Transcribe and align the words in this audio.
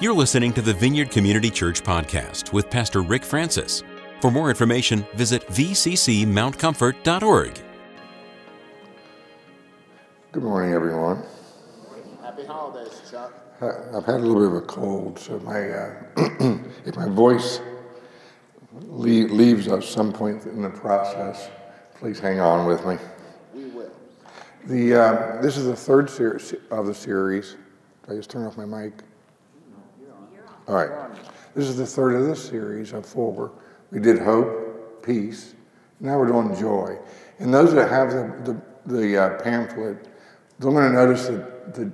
You're 0.00 0.14
listening 0.14 0.52
to 0.54 0.62
the 0.62 0.72
Vineyard 0.72 1.10
Community 1.10 1.50
Church 1.50 1.82
podcast 1.82 2.54
with 2.54 2.70
Pastor 2.70 3.02
Rick 3.02 3.22
Francis. 3.22 3.82
For 4.22 4.30
more 4.30 4.48
information, 4.48 5.04
visit 5.14 5.46
vccmountcomfort.org. 5.48 7.60
Good 10.32 10.42
morning, 10.42 10.72
everyone. 10.72 11.22
Happy 12.22 12.46
holidays, 12.46 13.02
Chuck. 13.10 13.34
I- 13.60 13.96
I've 13.96 14.06
had 14.06 14.16
a 14.16 14.24
little 14.24 14.36
bit 14.36 14.46
of 14.46 14.54
a 14.54 14.62
cold, 14.66 15.18
so 15.18 15.38
my 15.40 15.70
uh, 15.70 16.02
if 16.86 16.96
my 16.96 17.08
voice 17.08 17.60
le- 18.86 19.28
leaves 19.28 19.68
at 19.68 19.84
some 19.84 20.12
point 20.14 20.46
in 20.46 20.62
the 20.62 20.70
process, 20.70 21.50
please 21.94 22.18
hang 22.18 22.40
on 22.40 22.64
with 22.66 22.86
me. 22.86 22.96
We 23.52 23.64
will. 23.66 23.90
The 24.64 24.94
uh, 24.94 25.42
this 25.42 25.58
is 25.58 25.66
the 25.66 25.76
third 25.76 26.08
series 26.08 26.54
of 26.70 26.86
the 26.86 26.94
series. 26.94 27.56
Did 28.06 28.14
I 28.14 28.16
just 28.16 28.30
turn 28.30 28.46
off 28.46 28.56
my 28.56 28.64
mic? 28.64 28.94
All 30.68 30.74
right. 30.74 30.90
This 31.54 31.68
is 31.68 31.76
the 31.76 31.86
third 31.86 32.14
of 32.14 32.26
the 32.26 32.36
series 32.36 32.92
of 32.92 33.04
four. 33.04 33.50
We 33.90 33.98
did 33.98 34.18
hope, 34.20 35.02
peace. 35.04 35.54
Now 35.98 36.18
we're 36.18 36.28
doing 36.28 36.54
joy. 36.56 36.96
And 37.38 37.52
those 37.52 37.74
that 37.74 37.88
have 37.88 38.10
the 38.12 38.62
the, 38.86 38.94
the 38.94 39.16
uh, 39.16 39.42
pamphlet, 39.42 40.06
they're 40.58 40.70
going 40.70 40.88
to 40.88 40.94
notice 40.94 41.26
that 41.26 41.74
the 41.74 41.90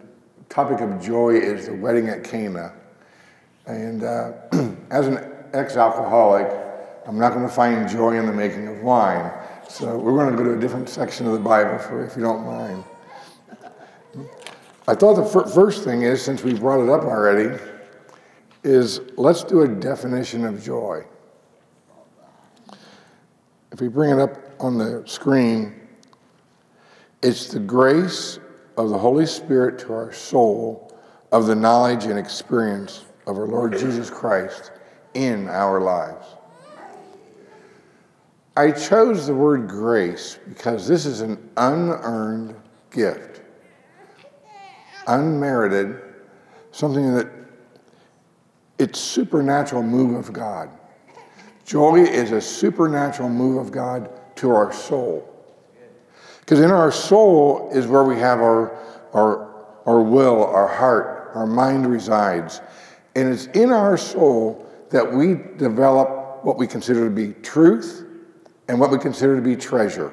topic 0.48 0.80
of 0.80 1.00
joy 1.00 1.30
is 1.30 1.66
the 1.66 1.74
wedding 1.74 2.08
at 2.08 2.22
Cana. 2.22 2.72
And 3.66 4.04
uh, 4.04 4.32
as 4.90 5.06
an 5.06 5.32
ex-alcoholic, 5.54 6.48
I'm 7.06 7.18
not 7.18 7.32
going 7.32 7.46
to 7.46 7.52
find 7.52 7.88
joy 7.88 8.18
in 8.18 8.26
the 8.26 8.32
making 8.32 8.68
of 8.68 8.82
wine. 8.82 9.32
So 9.68 9.96
we're 9.98 10.12
going 10.12 10.30
to 10.30 10.36
go 10.36 10.44
to 10.44 10.56
a 10.56 10.60
different 10.60 10.88
section 10.88 11.26
of 11.26 11.32
the 11.32 11.40
Bible, 11.40 11.78
for 11.78 12.04
if 12.04 12.16
you 12.16 12.22
don't 12.22 12.44
mind. 12.44 12.84
I 14.88 14.94
thought 14.94 15.14
the 15.14 15.24
fir- 15.24 15.46
first 15.46 15.82
thing 15.82 16.02
is, 16.02 16.22
since 16.22 16.44
we 16.44 16.54
brought 16.54 16.80
it 16.80 16.88
up 16.88 17.02
already, 17.02 17.58
is 18.66 19.00
let's 19.16 19.44
do 19.44 19.62
a 19.62 19.68
definition 19.68 20.44
of 20.44 20.62
joy. 20.62 21.06
If 23.70 23.80
we 23.80 23.88
bring 23.88 24.10
it 24.10 24.18
up 24.18 24.36
on 24.58 24.76
the 24.76 25.04
screen, 25.06 25.80
it's 27.22 27.48
the 27.48 27.60
grace 27.60 28.40
of 28.76 28.90
the 28.90 28.98
Holy 28.98 29.26
Spirit 29.26 29.78
to 29.80 29.92
our 29.92 30.12
soul 30.12 30.98
of 31.30 31.46
the 31.46 31.54
knowledge 31.54 32.04
and 32.06 32.18
experience 32.18 33.04
of 33.26 33.38
our 33.38 33.46
Lord 33.46 33.72
Jesus 33.72 34.10
Christ 34.10 34.72
in 35.14 35.48
our 35.48 35.80
lives. 35.80 36.26
I 38.56 38.72
chose 38.72 39.26
the 39.26 39.34
word 39.34 39.68
grace 39.68 40.38
because 40.48 40.88
this 40.88 41.06
is 41.06 41.20
an 41.20 41.50
unearned 41.56 42.56
gift, 42.90 43.42
unmerited, 45.06 46.00
something 46.72 47.14
that 47.14 47.35
it's 48.78 48.98
supernatural 48.98 49.82
move 49.82 50.14
of 50.14 50.32
God. 50.32 50.70
Joy 51.64 52.02
is 52.02 52.32
a 52.32 52.40
supernatural 52.40 53.28
move 53.28 53.58
of 53.58 53.72
God 53.72 54.10
to 54.36 54.50
our 54.50 54.72
soul. 54.72 55.32
Because 56.40 56.60
in 56.60 56.70
our 56.70 56.92
soul 56.92 57.70
is 57.72 57.86
where 57.86 58.04
we 58.04 58.16
have 58.18 58.40
our, 58.40 58.76
our, 59.12 59.66
our 59.84 60.00
will, 60.00 60.44
our 60.44 60.68
heart, 60.68 61.32
our 61.34 61.46
mind 61.46 61.90
resides. 61.90 62.60
And 63.16 63.32
it's 63.32 63.46
in 63.46 63.72
our 63.72 63.96
soul 63.96 64.64
that 64.90 65.12
we 65.12 65.34
develop 65.56 66.44
what 66.44 66.56
we 66.56 66.66
consider 66.66 67.04
to 67.04 67.10
be 67.10 67.32
truth 67.42 68.06
and 68.68 68.78
what 68.78 68.90
we 68.90 68.98
consider 68.98 69.34
to 69.34 69.42
be 69.42 69.56
treasure. 69.56 70.12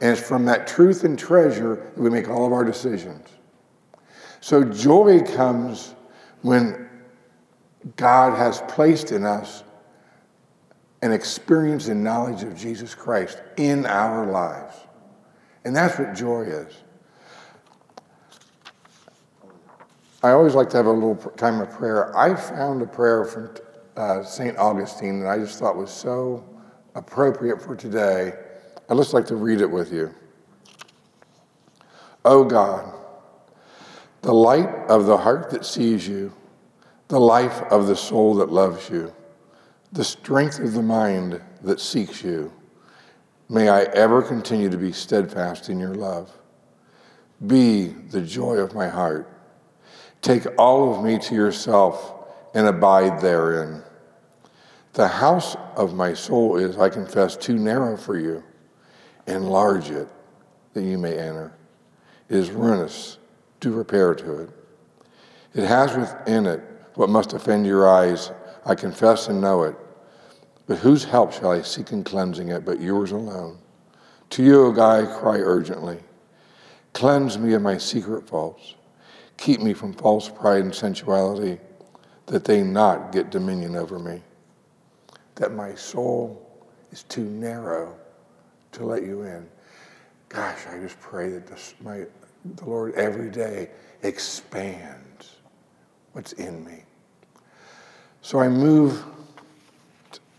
And 0.00 0.12
it's 0.12 0.20
from 0.20 0.44
that 0.44 0.66
truth 0.66 1.02
and 1.04 1.18
treasure 1.18 1.76
that 1.94 1.98
we 1.98 2.10
make 2.10 2.28
all 2.28 2.46
of 2.46 2.52
our 2.52 2.64
decisions. 2.64 3.26
So 4.40 4.62
joy 4.62 5.20
comes 5.22 5.94
when 6.42 6.88
God 7.94 8.36
has 8.36 8.62
placed 8.62 9.12
in 9.12 9.24
us 9.24 9.62
an 11.02 11.12
experience 11.12 11.86
and 11.86 12.02
knowledge 12.02 12.42
of 12.42 12.56
Jesus 12.56 12.94
Christ 12.94 13.40
in 13.56 13.86
our 13.86 14.26
lives. 14.26 14.74
And 15.64 15.76
that's 15.76 15.98
what 15.98 16.14
joy 16.14 16.42
is. 16.42 16.74
I 20.22 20.30
always 20.30 20.54
like 20.54 20.70
to 20.70 20.76
have 20.78 20.86
a 20.86 20.92
little 20.92 21.14
time 21.14 21.60
of 21.60 21.70
prayer. 21.70 22.16
I 22.16 22.34
found 22.34 22.82
a 22.82 22.86
prayer 22.86 23.24
from 23.24 23.50
uh, 23.96 24.24
St. 24.24 24.56
Augustine 24.58 25.20
that 25.20 25.28
I 25.28 25.38
just 25.38 25.58
thought 25.58 25.76
was 25.76 25.90
so 25.90 26.44
appropriate 26.96 27.62
for 27.62 27.76
today. 27.76 28.32
I'd 28.88 28.96
just 28.96 29.14
like 29.14 29.26
to 29.26 29.36
read 29.36 29.60
it 29.60 29.70
with 29.70 29.92
you. 29.92 30.12
Oh 32.24 32.42
God, 32.42 32.92
the 34.22 34.32
light 34.32 34.68
of 34.88 35.06
the 35.06 35.16
heart 35.16 35.50
that 35.50 35.64
sees 35.64 36.08
you, 36.08 36.32
the 37.08 37.20
life 37.20 37.62
of 37.70 37.86
the 37.86 37.96
soul 37.96 38.34
that 38.34 38.50
loves 38.50 38.90
you, 38.90 39.14
the 39.92 40.04
strength 40.04 40.58
of 40.58 40.72
the 40.72 40.82
mind 40.82 41.40
that 41.62 41.80
seeks 41.80 42.22
you, 42.22 42.52
may 43.48 43.68
I 43.68 43.82
ever 43.82 44.22
continue 44.22 44.68
to 44.68 44.76
be 44.76 44.92
steadfast 44.92 45.68
in 45.68 45.78
your 45.78 45.94
love. 45.94 46.32
Be 47.46 47.88
the 47.88 48.22
joy 48.22 48.56
of 48.56 48.74
my 48.74 48.88
heart. 48.88 49.30
Take 50.20 50.46
all 50.58 50.94
of 50.94 51.04
me 51.04 51.18
to 51.18 51.34
yourself 51.34 52.14
and 52.54 52.66
abide 52.66 53.20
therein. 53.20 53.82
The 54.94 55.06
house 55.06 55.56
of 55.76 55.94
my 55.94 56.14
soul 56.14 56.56
is, 56.56 56.78
I 56.78 56.88
confess, 56.88 57.36
too 57.36 57.58
narrow 57.58 57.96
for 57.96 58.18
you. 58.18 58.42
Enlarge 59.26 59.90
it 59.90 60.08
that 60.72 60.82
you 60.82 60.98
may 60.98 61.18
enter. 61.18 61.52
It 62.28 62.36
is 62.36 62.50
ruinous. 62.50 63.18
Do 63.60 63.72
repair 63.72 64.14
to 64.14 64.38
it. 64.38 64.50
It 65.54 65.66
has 65.66 65.96
within 65.96 66.46
it 66.46 66.62
what 66.96 67.10
must 67.10 67.32
offend 67.32 67.66
your 67.66 67.88
eyes. 67.88 68.32
I 68.64 68.74
confess 68.74 69.28
and 69.28 69.40
know 69.40 69.62
it. 69.62 69.76
But 70.66 70.78
whose 70.78 71.04
help 71.04 71.32
shall 71.32 71.52
I 71.52 71.62
seek 71.62 71.92
in 71.92 72.02
cleansing 72.02 72.48
it 72.48 72.64
but 72.64 72.80
yours 72.80 73.12
alone? 73.12 73.58
To 74.30 74.42
you, 74.42 74.66
O 74.66 74.72
God, 74.72 75.04
I 75.04 75.18
cry 75.18 75.38
urgently. 75.38 75.98
Cleanse 76.92 77.38
me 77.38 77.52
of 77.52 77.62
my 77.62 77.78
secret 77.78 78.26
faults. 78.26 78.74
Keep 79.36 79.60
me 79.60 79.74
from 79.74 79.92
false 79.92 80.28
pride 80.28 80.62
and 80.62 80.74
sensuality, 80.74 81.60
that 82.26 82.44
they 82.44 82.62
not 82.62 83.12
get 83.12 83.30
dominion 83.30 83.76
over 83.76 83.98
me. 83.98 84.22
That 85.36 85.52
my 85.52 85.74
soul 85.74 86.42
is 86.90 87.02
too 87.04 87.24
narrow 87.24 87.94
to 88.72 88.84
let 88.84 89.04
you 89.04 89.22
in. 89.22 89.46
Gosh, 90.28 90.66
I 90.66 90.78
just 90.78 90.98
pray 90.98 91.30
that 91.30 91.46
this, 91.46 91.74
my, 91.80 92.06
the 92.56 92.64
Lord 92.64 92.94
every 92.94 93.30
day 93.30 93.70
expands 94.02 95.36
what's 96.12 96.32
in 96.32 96.64
me. 96.64 96.85
So 98.26 98.40
I 98.40 98.48
move 98.48 99.04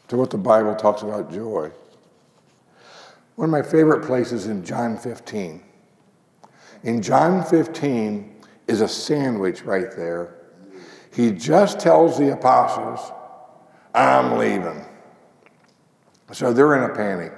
to 0.09 0.17
what 0.17 0.29
the 0.29 0.37
Bible 0.37 0.75
talks 0.75 1.03
about 1.03 1.31
joy. 1.31 1.71
One 3.35 3.45
of 3.45 3.49
my 3.49 3.61
favorite 3.61 4.05
places 4.05 4.47
in 4.47 4.65
John 4.65 4.97
15. 4.97 5.63
In 6.83 7.01
John 7.01 7.45
15 7.45 8.41
is 8.67 8.81
a 8.81 8.89
sandwich 8.89 9.61
right 9.61 9.89
there. 9.95 10.35
He 11.13 11.31
just 11.31 11.79
tells 11.79 12.17
the 12.17 12.33
apostles, 12.33 13.13
I'm 13.95 14.37
leaving. 14.37 14.83
So 16.33 16.51
they're 16.51 16.75
in 16.75 16.91
a 16.91 16.93
panic. 16.93 17.31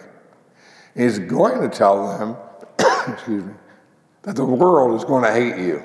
He's 0.96 1.20
going 1.20 1.62
to 1.62 1.70
tell 1.70 2.18
them, 2.18 2.36
excuse 3.14 3.44
me, 3.44 3.54
that 4.24 4.36
the 4.36 4.46
world 4.46 4.98
is 4.98 5.06
going 5.06 5.26
to 5.26 5.32
hate 5.32 5.64
you 5.64 5.84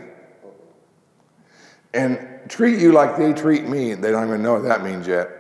and 1.95 2.41
treat 2.49 2.79
you 2.79 2.93
like 2.93 3.17
they 3.17 3.33
treat 3.33 3.67
me. 3.67 3.95
They 3.95 4.11
don't 4.11 4.27
even 4.27 4.43
know 4.43 4.55
what 4.55 4.65
that 4.65 4.83
means 4.83 5.07
yet. 5.07 5.31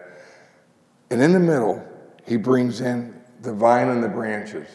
And 1.10 1.20
in 1.20 1.32
the 1.32 1.40
middle, 1.40 1.86
he 2.24 2.36
brings 2.36 2.80
in 2.80 3.20
the 3.42 3.52
vine 3.52 3.88
and 3.88 4.02
the 4.02 4.08
branches. 4.08 4.68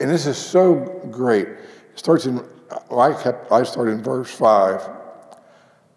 And 0.00 0.08
this 0.08 0.26
is 0.26 0.38
so 0.38 0.76
great. 1.10 1.48
It 1.48 1.60
starts 1.96 2.26
in, 2.26 2.42
I 2.90 3.12
kept, 3.12 3.52
I 3.52 3.62
started 3.64 3.92
in 3.92 4.02
verse 4.02 4.30
five. 4.30 4.88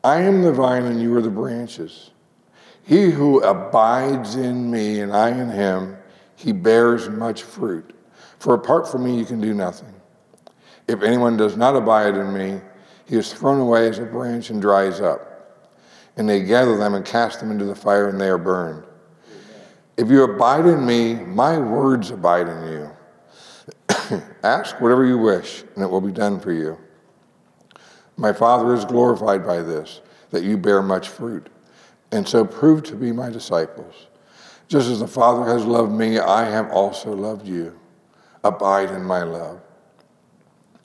I 0.03 0.21
am 0.21 0.41
the 0.41 0.51
vine 0.51 0.85
and 0.85 1.01
you 1.01 1.15
are 1.15 1.21
the 1.21 1.29
branches. 1.29 2.11
He 2.83 3.11
who 3.11 3.41
abides 3.41 4.35
in 4.35 4.69
me 4.69 5.01
and 5.01 5.13
I 5.13 5.29
in 5.29 5.49
him, 5.49 5.97
he 6.35 6.51
bears 6.51 7.09
much 7.09 7.43
fruit. 7.43 7.93
For 8.39 8.53
apart 8.53 8.89
from 8.89 9.03
me, 9.03 9.17
you 9.17 9.25
can 9.25 9.39
do 9.41 9.53
nothing. 9.53 9.93
If 10.87 11.03
anyone 11.03 11.37
does 11.37 11.55
not 11.55 11.75
abide 11.75 12.15
in 12.15 12.33
me, 12.33 12.61
he 13.09 13.15
is 13.17 13.33
thrown 13.33 13.59
away 13.59 13.89
as 13.89 13.97
a 13.97 14.05
branch 14.05 14.51
and 14.51 14.61
dries 14.61 15.01
up. 15.01 15.65
And 16.15 16.29
they 16.29 16.43
gather 16.43 16.77
them 16.77 16.93
and 16.93 17.03
cast 17.03 17.39
them 17.39 17.49
into 17.49 17.65
the 17.65 17.73
fire, 17.73 18.07
and 18.07 18.21
they 18.21 18.29
are 18.29 18.37
burned. 18.37 18.83
If 19.97 20.11
you 20.11 20.23
abide 20.23 20.67
in 20.67 20.85
me, 20.85 21.15
my 21.15 21.57
words 21.57 22.11
abide 22.11 22.47
in 22.47 22.63
you. 22.71 24.21
Ask 24.43 24.79
whatever 24.79 25.05
you 25.07 25.17
wish, 25.17 25.63
and 25.73 25.83
it 25.83 25.87
will 25.87 26.01
be 26.01 26.11
done 26.11 26.39
for 26.39 26.51
you. 26.51 26.77
My 28.15 28.31
Father 28.31 28.75
is 28.75 28.85
glorified 28.85 29.43
by 29.43 29.63
this, 29.63 30.01
that 30.29 30.43
you 30.43 30.55
bear 30.55 30.83
much 30.83 31.09
fruit, 31.09 31.49
and 32.11 32.27
so 32.27 32.45
prove 32.45 32.83
to 32.83 32.95
be 32.95 33.11
my 33.11 33.31
disciples. 33.31 34.07
Just 34.67 34.87
as 34.87 34.99
the 34.99 35.07
Father 35.07 35.51
has 35.51 35.65
loved 35.65 35.91
me, 35.91 36.19
I 36.19 36.45
have 36.45 36.69
also 36.69 37.11
loved 37.11 37.47
you. 37.47 37.77
Abide 38.43 38.91
in 38.91 39.03
my 39.03 39.23
love. 39.23 39.61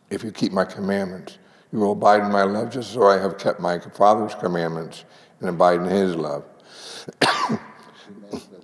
If 0.09 0.25
you 0.25 0.33
keep 0.33 0.53
my 0.53 0.65
commandments, 0.65 1.39
You 1.75 1.81
will 1.81 1.93
abide 1.93 2.23
in 2.23 2.31
my 2.31 2.45
love, 2.45 2.71
just 2.71 2.93
as 2.93 3.03
I 3.03 3.19
have 3.21 3.37
kept 3.37 3.59
my 3.59 3.81
Father's 3.81 4.37
commandments 4.37 5.05
and 5.41 5.49
abide 5.49 5.81
in 5.81 5.87
his 5.87 6.15
love. 6.15 6.45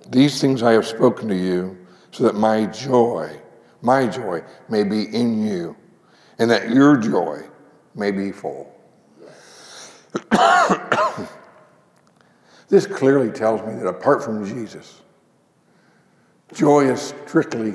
These 0.09 0.39
things 0.39 0.63
I 0.63 0.71
have 0.71 0.87
spoken 0.87 1.27
to 1.27 1.35
you, 1.35 1.77
so 2.11 2.23
that 2.23 2.35
my 2.35 2.67
joy, 2.67 3.37
my 3.81 4.07
joy, 4.07 4.41
may 4.69 4.85
be 4.85 5.13
in 5.13 5.45
you, 5.45 5.75
and 6.39 6.49
that 6.49 6.69
your 6.69 6.95
joy 6.95 7.43
may 7.95 8.11
be 8.11 8.31
full. 8.31 8.73
this 12.69 12.87
clearly 12.87 13.29
tells 13.29 13.59
me 13.67 13.73
that 13.73 13.87
apart 13.87 14.23
from 14.23 14.45
Jesus, 14.45 15.01
joy 16.53 16.89
is 16.89 17.13
strictly 17.27 17.73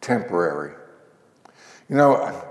temporary. 0.00 0.72
You 1.90 1.96
know, 1.96 2.42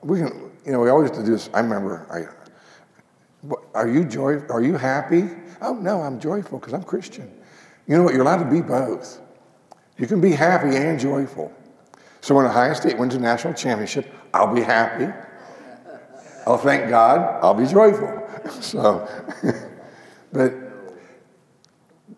we 0.00 0.20
can, 0.20 0.47
you 0.68 0.74
know, 0.74 0.80
we 0.80 0.90
always 0.90 1.10
do 1.10 1.22
this. 1.22 1.48
I 1.54 1.60
remember, 1.60 2.06
I, 2.12 3.56
are 3.74 3.88
you 3.88 4.04
joy? 4.04 4.40
Are 4.50 4.62
you 4.62 4.76
happy? 4.76 5.30
Oh 5.62 5.72
no, 5.72 6.02
I'm 6.02 6.20
joyful 6.20 6.58
because 6.58 6.74
I'm 6.74 6.82
Christian. 6.82 7.32
You 7.86 7.96
know 7.96 8.02
what? 8.02 8.12
You're 8.12 8.20
allowed 8.20 8.44
to 8.44 8.50
be 8.50 8.60
both. 8.60 9.18
You 9.96 10.06
can 10.06 10.20
be 10.20 10.32
happy 10.32 10.76
and 10.76 11.00
joyful. 11.00 11.50
So 12.20 12.34
when 12.34 12.44
Ohio 12.44 12.74
State 12.74 12.98
wins 12.98 13.14
a 13.14 13.18
national 13.18 13.54
championship, 13.54 14.12
I'll 14.34 14.54
be 14.54 14.60
happy. 14.60 15.10
I'll 16.46 16.58
thank 16.58 16.90
God. 16.90 17.42
I'll 17.42 17.54
be 17.54 17.66
joyful. 17.66 18.14
So, 18.62 19.06
but 20.32 20.52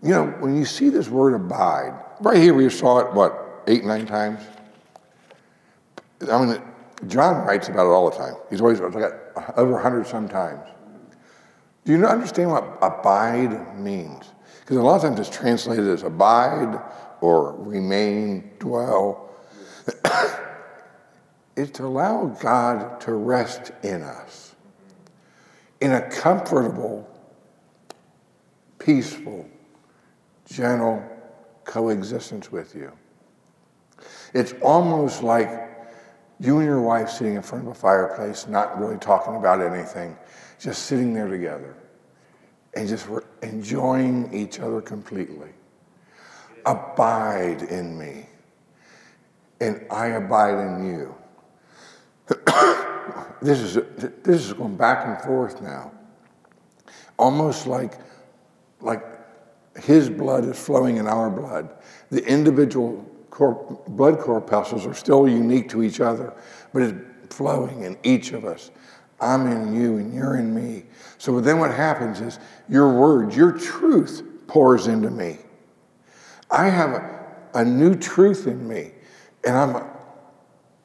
you 0.03 0.11
know, 0.11 0.27
when 0.39 0.57
you 0.57 0.65
see 0.65 0.89
this 0.89 1.09
word 1.09 1.35
abide, 1.35 1.99
right 2.21 2.37
here 2.37 2.55
we 2.55 2.69
saw 2.71 2.99
it, 2.99 3.13
what, 3.15 3.65
eight, 3.67 3.85
nine 3.85 4.07
times? 4.07 4.41
I 6.31 6.45
mean, 6.45 6.63
John 7.07 7.47
writes 7.47 7.69
about 7.69 7.87
it 7.87 7.91
all 7.91 8.11
the 8.11 8.17
time. 8.17 8.35
He's 8.51 8.61
always 8.61 8.81
like 8.81 9.13
over 9.57 9.79
a 9.79 9.83
hundred 9.83 10.07
sometimes. 10.07 10.61
Do 11.85 11.93
you 11.93 12.07
understand 12.07 12.51
what 12.51 12.79
abide 12.83 13.79
means? 13.79 14.27
Because 14.61 14.77
a 14.77 14.83
lot 14.83 14.97
of 14.97 15.03
times 15.03 15.19
it's 15.19 15.35
translated 15.35 15.87
as 15.89 16.03
abide 16.03 16.81
or 17.21 17.55
remain, 17.59 18.51
dwell. 18.59 19.31
it's 21.57 21.71
to 21.73 21.87
allow 21.87 22.27
God 22.41 23.01
to 23.03 23.15
rest 23.15 23.73
in 23.83 24.03
us 24.03 24.55
in 25.81 25.93
a 25.93 26.03
comfortable, 26.11 27.09
peaceful, 28.79 29.49
gentle 30.47 31.03
coexistence 31.65 32.53
with 32.53 32.75
you. 32.75 32.93
It's 34.35 34.53
almost 34.63 35.23
like 35.23 35.70
you 36.41 36.57
and 36.57 36.67
your 36.67 36.81
wife 36.81 37.11
sitting 37.11 37.35
in 37.35 37.43
front 37.43 37.67
of 37.67 37.71
a 37.71 37.75
fireplace, 37.75 38.47
not 38.49 38.81
really 38.81 38.97
talking 38.97 39.37
about 39.37 39.61
anything, 39.61 40.17
just 40.59 40.85
sitting 40.87 41.13
there 41.13 41.29
together 41.29 41.77
and 42.75 42.89
just 42.89 43.07
enjoying 43.43 44.33
each 44.33 44.59
other 44.59 44.81
completely. 44.81 45.51
Abide 46.65 47.63
in 47.63 47.99
me, 47.99 48.27
and 49.61 49.85
I 49.91 50.09
abide 50.09 50.59
in 50.59 50.87
you. 50.87 51.15
this 53.43 53.61
is 53.61 53.75
this 54.23 54.47
is 54.47 54.53
going 54.53 54.77
back 54.77 55.07
and 55.07 55.21
forth 55.23 55.61
now, 55.63 55.91
almost 57.19 57.67
like 57.67 57.95
like 58.81 59.03
his 59.77 60.11
blood 60.11 60.45
is 60.45 60.59
flowing 60.59 60.99
in 60.99 61.07
our 61.07 61.31
blood. 61.31 61.71
The 62.11 62.25
individual 62.27 63.10
blood 63.31 64.19
corpuscles 64.19 64.87
are 64.87 64.95
still 64.95 65.29
unique 65.29 65.69
to 65.71 65.83
each 65.83 66.01
other, 66.01 66.33
but 66.73 66.83
it's 66.83 67.35
flowing 67.35 67.83
in 67.83 67.97
each 68.03 68.33
of 68.33 68.45
us. 68.45 68.71
I'm 69.21 69.47
in 69.47 69.75
you 69.75 69.99
and 69.99 70.15
you're 70.15 70.37
in 70.37 70.55
me. 70.55 70.85
So 71.19 71.41
then 71.41 71.59
what 71.59 71.73
happens 71.73 72.21
is 72.21 72.39
your 72.69 72.93
word, 72.99 73.35
your 73.35 73.53
truth 73.53 74.23
pours 74.47 74.87
into 74.87 75.11
me. 75.11 75.39
I 76.51 76.69
have 76.69 76.91
a, 76.91 77.27
a 77.55 77.65
new 77.65 77.95
truth 77.95 78.47
in 78.47 78.67
me, 78.67 78.93
and 79.45 79.57
I'm, 79.57 79.77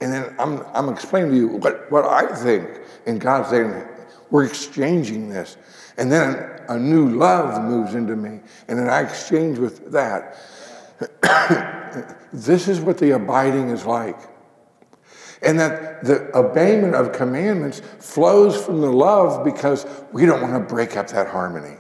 and 0.01 0.13
then 0.13 0.36
I'm, 0.38 0.63
I'm 0.74 0.89
explaining 0.89 1.31
to 1.31 1.38
you 1.38 1.48
what, 1.48 1.91
what 1.91 2.06
I 2.06 2.36
think, 2.36 2.68
and 3.07 3.19
God's 3.19 3.50
saying, 3.50 3.88
we're 4.30 4.45
exchanging 4.45 5.30
this. 5.30 5.57
And 5.98 6.12
then 6.12 6.62
a 6.68 6.77
new 6.77 7.09
love 7.09 7.63
moves 7.63 7.95
into 7.95 8.15
me, 8.15 8.41
and 8.68 8.77
then 8.77 8.89
I 8.89 9.01
exchange 9.01 9.57
with 9.57 9.91
that. 9.91 10.38
this 12.33 12.68
is 12.68 12.80
what 12.80 12.97
the 12.97 13.12
abiding 13.12 13.69
is 13.69 13.86
like. 13.86 14.18
And 15.42 15.59
that 15.59 16.03
the 16.03 16.36
obeyment 16.36 16.95
of 16.95 17.12
commandments 17.12 17.81
flows 18.00 18.63
from 18.63 18.81
the 18.81 18.92
love 18.92 19.44
because 19.44 19.86
we 20.12 20.25
don't 20.25 20.42
want 20.42 20.53
to 20.53 20.74
break 20.74 20.97
up 20.97 21.07
that 21.09 21.27
harmony. 21.27 21.77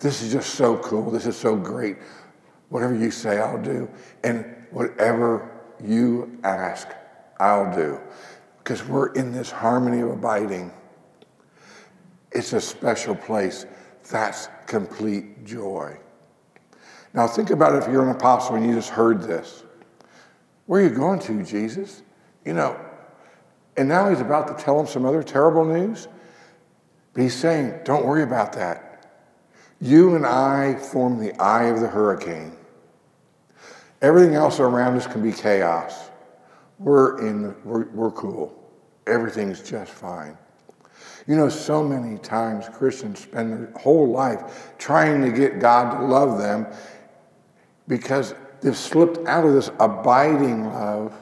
This 0.00 0.22
is 0.22 0.32
just 0.32 0.54
so 0.54 0.76
cool. 0.78 1.10
This 1.10 1.26
is 1.26 1.36
so 1.36 1.56
great. 1.56 1.96
Whatever 2.68 2.94
you 2.94 3.10
say, 3.10 3.38
I'll 3.38 3.62
do. 3.62 3.88
And 4.24 4.44
whatever 4.70 5.50
you 5.84 6.38
ask, 6.44 6.88
I'll 7.40 7.74
do. 7.74 8.00
Because 8.58 8.84
we're 8.84 9.12
in 9.12 9.32
this 9.32 9.50
harmony 9.50 10.00
of 10.00 10.10
abiding. 10.10 10.72
It's 12.32 12.52
a 12.52 12.60
special 12.60 13.14
place. 13.14 13.66
That's 14.10 14.48
complete 14.66 15.44
joy. 15.44 15.98
Now, 17.14 17.26
think 17.26 17.50
about 17.50 17.74
if 17.82 17.90
you're 17.90 18.08
an 18.08 18.14
apostle 18.14 18.56
and 18.56 18.66
you 18.66 18.74
just 18.74 18.90
heard 18.90 19.22
this. 19.22 19.64
Where 20.66 20.82
are 20.82 20.88
you 20.88 20.94
going 20.94 21.18
to, 21.20 21.42
Jesus? 21.42 22.02
You 22.44 22.52
know, 22.52 22.78
and 23.76 23.88
now 23.88 24.10
he's 24.10 24.20
about 24.20 24.48
to 24.48 24.62
tell 24.62 24.78
him 24.78 24.86
some 24.86 25.06
other 25.06 25.22
terrible 25.22 25.64
news. 25.64 26.08
But 27.14 27.22
he's 27.22 27.34
saying, 27.34 27.80
don't 27.84 28.04
worry 28.04 28.22
about 28.22 28.52
that. 28.54 29.06
You 29.80 30.16
and 30.16 30.26
I 30.26 30.74
form 30.74 31.18
the 31.18 31.32
eye 31.40 31.66
of 31.66 31.80
the 31.80 31.86
hurricane. 31.86 32.52
Everything 34.02 34.34
else 34.34 34.60
around 34.60 34.96
us 34.96 35.06
can 35.06 35.22
be 35.22 35.32
chaos. 35.32 36.10
We're 36.78 37.18
in, 37.26 37.54
we're, 37.64 37.86
we're 37.88 38.10
cool. 38.10 38.54
Everything's 39.06 39.62
just 39.62 39.92
fine. 39.92 40.36
You 41.26 41.36
know, 41.36 41.48
so 41.48 41.82
many 41.84 42.18
times 42.18 42.68
Christians 42.68 43.20
spend 43.20 43.52
their 43.52 43.72
whole 43.78 44.08
life 44.08 44.72
trying 44.78 45.22
to 45.22 45.30
get 45.30 45.60
God 45.60 45.98
to 45.98 46.04
love 46.04 46.38
them 46.38 46.66
because 47.88 48.34
they've 48.60 48.76
slipped 48.76 49.26
out 49.26 49.44
of 49.44 49.54
this 49.54 49.70
abiding 49.80 50.66
love 50.66 51.14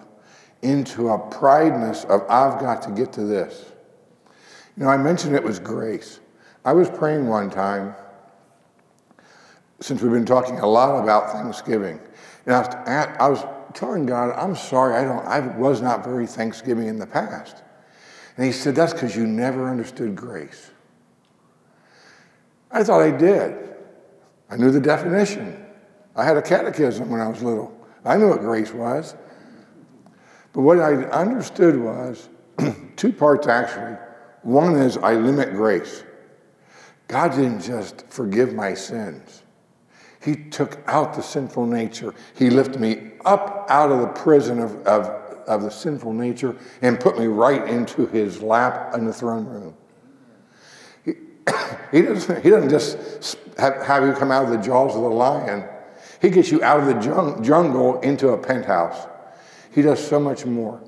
into 0.62 1.08
a 1.08 1.18
prideness 1.30 2.04
of, 2.04 2.22
I've 2.22 2.60
got 2.60 2.82
to 2.82 2.90
get 2.90 3.12
to 3.14 3.24
this. 3.24 3.72
You 4.76 4.84
know, 4.84 4.90
I 4.90 4.96
mentioned 4.96 5.34
it 5.34 5.42
was 5.42 5.58
grace. 5.58 6.20
I 6.64 6.72
was 6.72 6.90
praying 6.90 7.28
one 7.28 7.48
time, 7.48 7.94
since 9.80 10.02
we've 10.02 10.12
been 10.12 10.26
talking 10.26 10.58
a 10.58 10.66
lot 10.66 11.02
about 11.02 11.30
Thanksgiving, 11.30 12.00
and 12.44 12.54
I 12.54 12.60
was, 12.60 12.68
I 13.18 13.28
was 13.28 13.44
telling 13.74 14.06
God, 14.06 14.34
I'm 14.36 14.56
sorry, 14.56 14.96
I, 14.96 15.04
don't, 15.04 15.24
I 15.26 15.40
was 15.56 15.80
not 15.80 16.02
very 16.02 16.26
Thanksgiving 16.26 16.88
in 16.88 16.98
the 16.98 17.06
past. 17.06 17.62
And 18.36 18.44
he 18.44 18.52
said, 18.52 18.74
That's 18.74 18.92
because 18.92 19.16
you 19.16 19.26
never 19.26 19.68
understood 19.70 20.16
grace. 20.16 20.70
I 22.70 22.82
thought 22.82 23.02
I 23.02 23.10
did. 23.10 23.74
I 24.50 24.56
knew 24.56 24.70
the 24.70 24.80
definition. 24.80 25.65
I 26.16 26.24
had 26.24 26.38
a 26.38 26.42
catechism 26.42 27.10
when 27.10 27.20
I 27.20 27.28
was 27.28 27.42
little. 27.42 27.76
I 28.04 28.16
knew 28.16 28.30
what 28.30 28.40
grace 28.40 28.72
was. 28.72 29.14
But 30.54 30.62
what 30.62 30.80
I 30.80 30.94
understood 30.94 31.78
was 31.78 32.30
two 32.96 33.12
parts 33.12 33.46
actually. 33.46 33.98
One 34.42 34.76
is 34.76 34.96
I 34.96 35.14
limit 35.14 35.52
grace. 35.52 36.02
God 37.08 37.32
didn't 37.32 37.60
just 37.60 38.06
forgive 38.08 38.54
my 38.54 38.74
sins, 38.74 39.42
He 40.20 40.34
took 40.36 40.78
out 40.86 41.14
the 41.14 41.22
sinful 41.22 41.66
nature. 41.66 42.14
He 42.34 42.50
lifted 42.50 42.80
me 42.80 43.12
up 43.24 43.66
out 43.68 43.92
of 43.92 44.00
the 44.00 44.08
prison 44.08 44.58
of, 44.58 44.74
of, 44.86 45.06
of 45.46 45.62
the 45.62 45.70
sinful 45.70 46.12
nature 46.12 46.56
and 46.82 46.98
put 46.98 47.18
me 47.18 47.26
right 47.26 47.68
into 47.68 48.06
His 48.06 48.40
lap 48.40 48.94
in 48.94 49.04
the 49.04 49.12
throne 49.12 49.44
room. 49.44 49.74
He, 51.04 51.12
he, 51.92 52.02
doesn't, 52.02 52.42
he 52.42 52.50
doesn't 52.50 52.70
just 52.70 53.38
have, 53.58 53.82
have 53.82 54.04
you 54.04 54.14
come 54.14 54.32
out 54.32 54.44
of 54.44 54.50
the 54.50 54.58
jaws 54.58 54.96
of 54.96 55.02
the 55.02 55.08
lion 55.08 55.68
he 56.20 56.30
gets 56.30 56.50
you 56.50 56.62
out 56.62 56.80
of 56.80 56.86
the 56.86 57.40
jungle 57.42 58.00
into 58.00 58.28
a 58.30 58.38
penthouse. 58.38 59.06
He 59.72 59.82
does 59.82 60.04
so 60.04 60.18
much 60.18 60.46
more. 60.46 60.82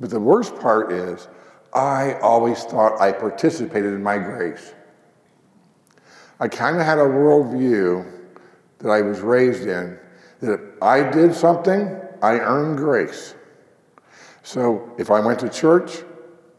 But 0.00 0.10
the 0.10 0.20
worst 0.20 0.58
part 0.60 0.92
is, 0.92 1.28
I 1.72 2.14
always 2.20 2.64
thought 2.64 3.00
I 3.00 3.12
participated 3.12 3.92
in 3.92 4.02
my 4.02 4.18
grace. 4.18 4.74
I 6.40 6.48
kind 6.48 6.76
of 6.76 6.84
had 6.84 6.98
a 6.98 7.02
worldview 7.02 8.28
that 8.78 8.90
I 8.90 9.02
was 9.02 9.20
raised 9.20 9.62
in 9.62 9.98
that 10.40 10.52
if 10.52 10.82
I 10.82 11.02
did 11.10 11.34
something, 11.34 12.00
I 12.22 12.34
earned 12.34 12.78
grace. 12.78 13.34
So 14.42 14.94
if 14.98 15.10
I 15.10 15.20
went 15.20 15.40
to 15.40 15.48
church, 15.48 16.04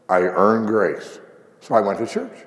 I 0.08 0.20
earned 0.20 0.66
grace. 0.66 1.20
So 1.60 1.74
I 1.74 1.80
went 1.80 1.98
to 1.98 2.06
church. 2.06 2.44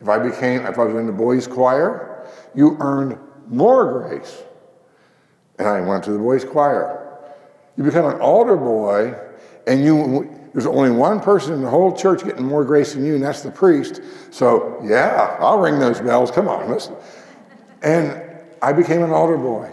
If 0.00 0.08
I 0.08 0.18
became, 0.18 0.66
if 0.66 0.78
I 0.78 0.84
was 0.84 0.94
in 0.96 1.06
the 1.06 1.12
boys' 1.12 1.46
choir, 1.46 2.26
you 2.54 2.76
earned 2.80 3.18
more 3.48 4.00
grace 4.00 4.42
and 5.66 5.76
I 5.76 5.80
went 5.80 6.04
to 6.04 6.12
the 6.12 6.18
boys' 6.18 6.44
choir. 6.44 6.98
You 7.76 7.84
become 7.84 8.06
an 8.06 8.20
altar 8.20 8.56
boy, 8.56 9.14
and 9.66 9.84
you 9.84 10.28
there's 10.52 10.66
only 10.66 10.90
one 10.90 11.20
person 11.20 11.54
in 11.54 11.62
the 11.62 11.70
whole 11.70 11.96
church 11.96 12.24
getting 12.24 12.44
more 12.44 12.64
grace 12.64 12.92
than 12.92 13.06
you, 13.06 13.14
and 13.14 13.24
that's 13.24 13.42
the 13.42 13.50
priest. 13.50 14.02
So, 14.30 14.78
yeah, 14.84 15.36
I'll 15.40 15.58
ring 15.58 15.78
those 15.78 16.00
bells. 16.00 16.30
Come 16.30 16.46
on, 16.46 16.68
listen. 16.68 16.94
And 17.82 18.22
I 18.60 18.72
became 18.72 19.02
an 19.02 19.10
altar 19.10 19.38
boy. 19.38 19.70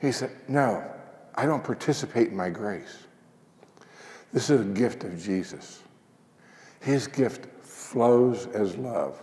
He 0.00 0.10
said, 0.10 0.30
No, 0.48 0.84
I 1.36 1.46
don't 1.46 1.62
participate 1.62 2.28
in 2.28 2.36
my 2.36 2.50
grace. 2.50 2.98
This 4.32 4.50
is 4.50 4.62
a 4.62 4.64
gift 4.64 5.04
of 5.04 5.22
Jesus. 5.22 5.82
His 6.80 7.06
gift 7.06 7.46
flows 7.64 8.48
as 8.48 8.76
love. 8.76 9.22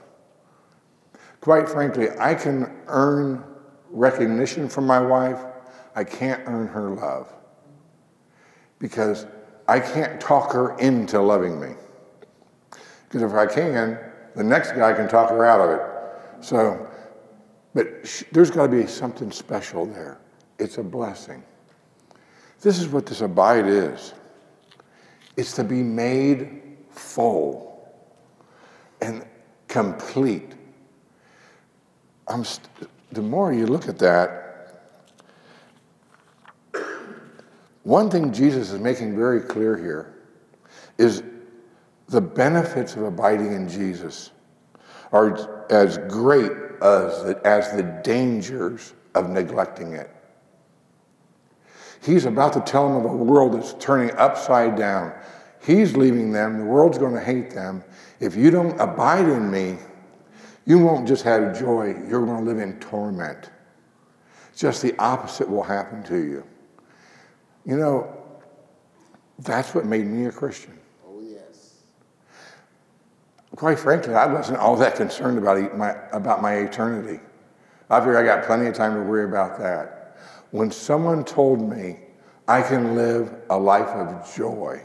Quite 1.42 1.68
frankly, 1.68 2.10
I 2.20 2.36
can 2.36 2.72
earn 2.88 3.44
recognition 3.90 4.70
from 4.70 4.86
my 4.86 5.00
wife, 5.00 5.40
I 5.96 6.04
can't 6.04 6.42
earn 6.46 6.68
her 6.68 6.92
love 6.92 7.32
because 8.80 9.26
I 9.68 9.80
can't 9.80 10.20
talk 10.20 10.52
her 10.54 10.78
into 10.80 11.20
loving 11.22 11.60
me. 11.60 11.74
Because 13.08 13.22
if 13.22 13.34
I 13.34 13.46
can, 13.46 14.00
the 14.36 14.44
next 14.44 14.74
guy 14.74 14.94
can 14.94 15.08
talk 15.08 15.30
her 15.30 15.46
out 15.46 15.60
of 15.60 15.80
it. 15.80 16.46
So, 16.46 16.88
but 17.74 18.08
sh- 18.08 18.24
there's 18.32 18.52
got 18.52 18.68
to 18.68 18.72
be 18.72 18.88
something 18.88 19.32
special 19.32 19.86
there. 19.86 20.20
It's 20.60 20.78
a 20.78 20.84
blessing. 20.84 21.44
This 22.62 22.80
is 22.80 22.88
what 22.88 23.06
this 23.06 23.22
abide 23.22 23.66
is 23.68 24.14
it's 25.38 25.54
to 25.54 25.64
be 25.64 25.82
made 25.82 26.62
full 26.92 27.90
and 29.02 29.26
complete. 29.70 30.52
I'm 32.28 32.44
st- 32.44 32.68
the 33.14 33.22
more 33.22 33.54
you 33.54 33.66
look 33.66 33.88
at 33.88 33.98
that, 34.00 34.49
One 37.84 38.10
thing 38.10 38.34
Jesus 38.34 38.72
is 38.72 38.80
making 38.80 39.16
very 39.16 39.42
clear 39.42 39.78
here 39.78 40.16
is 40.98 41.24
the 42.08 42.22
benefits 42.22 42.96
of 42.96 43.04
abiding 43.04 43.54
in 43.54 43.70
Jesus 43.70 44.32
are 45.12 45.66
as 45.72 45.98
great 46.10 46.52
as 46.82 47.24
the, 47.24 47.42
as 47.46 47.72
the 47.72 47.84
dangers 48.04 48.94
of 49.16 49.30
neglecting 49.30 49.94
it. 49.94 50.10
He's 52.02 52.26
about 52.26 52.54
to 52.54 52.62
tell 52.62 52.88
them 52.88 53.06
of 53.06 53.12
a 53.12 53.24
world 53.24 53.54
that's 53.54 53.74
turning 53.74 54.16
upside 54.18 54.76
down. 54.76 55.14
He's 55.62 55.96
leaving 55.96 56.32
them, 56.32 56.58
the 56.58 56.66
world's 56.66 56.98
going 56.98 57.14
to 57.14 57.24
hate 57.24 57.52
them. 57.52 57.84
If 58.20 58.36
you 58.36 58.50
don't 58.50 58.80
abide 58.80 59.28
in 59.28 59.52
me, 59.52 59.78
you 60.66 60.80
won't 60.80 61.08
just 61.08 61.24
have 61.24 61.58
joy, 61.60 61.96
you're 62.08 62.26
going 62.26 62.46
to 62.46 62.52
live 62.52 62.60
in 62.60 62.80
torment. 62.80 63.50
Just 64.56 64.82
the 64.82 64.98
opposite 65.00 65.50
will 65.50 65.64
happen 65.64 66.04
to 66.04 66.18
you. 66.18 66.44
You 67.66 67.78
know, 67.78 68.16
that's 69.40 69.74
what 69.74 69.86
made 69.86 70.06
me 70.06 70.26
a 70.26 70.32
Christian. 70.32 70.78
Oh, 71.08 71.22
yes. 71.22 71.76
Quite 73.56 73.80
frankly, 73.80 74.14
I 74.14 74.26
wasn't 74.26 74.58
all 74.58 74.76
that 74.78 74.96
concerned 74.96 75.38
about 75.38 75.78
my, 75.78 75.96
about 76.12 76.42
my 76.42 76.56
eternity. 76.56 77.20
I 77.90 78.00
figured 78.00 78.18
I 78.18 78.24
got 78.24 78.46
plenty 78.46 78.68
of 78.68 78.76
time 78.76 78.94
to 78.96 79.02
worry 79.02 79.26
about 79.26 79.58
that. 79.60 80.18
When 80.52 80.72
someone 80.72 81.24
told 81.24 81.62
me 81.62 82.00
I 82.48 82.62
can 82.62 82.96
live 82.96 83.34
a 83.50 83.58
life 83.58 83.90
of 83.90 84.36
joy, 84.36 84.82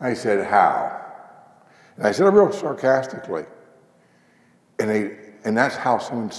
I 0.00 0.14
said, 0.14 0.46
How? 0.46 0.96
And 1.96 2.06
I 2.06 2.12
said 2.12 2.26
it 2.26 2.30
real 2.30 2.50
sarcastically. 2.52 3.44
And, 4.78 4.88
they, 4.88 5.16
and 5.44 5.56
that's 5.56 5.76
how 5.76 5.98
someone 5.98 6.32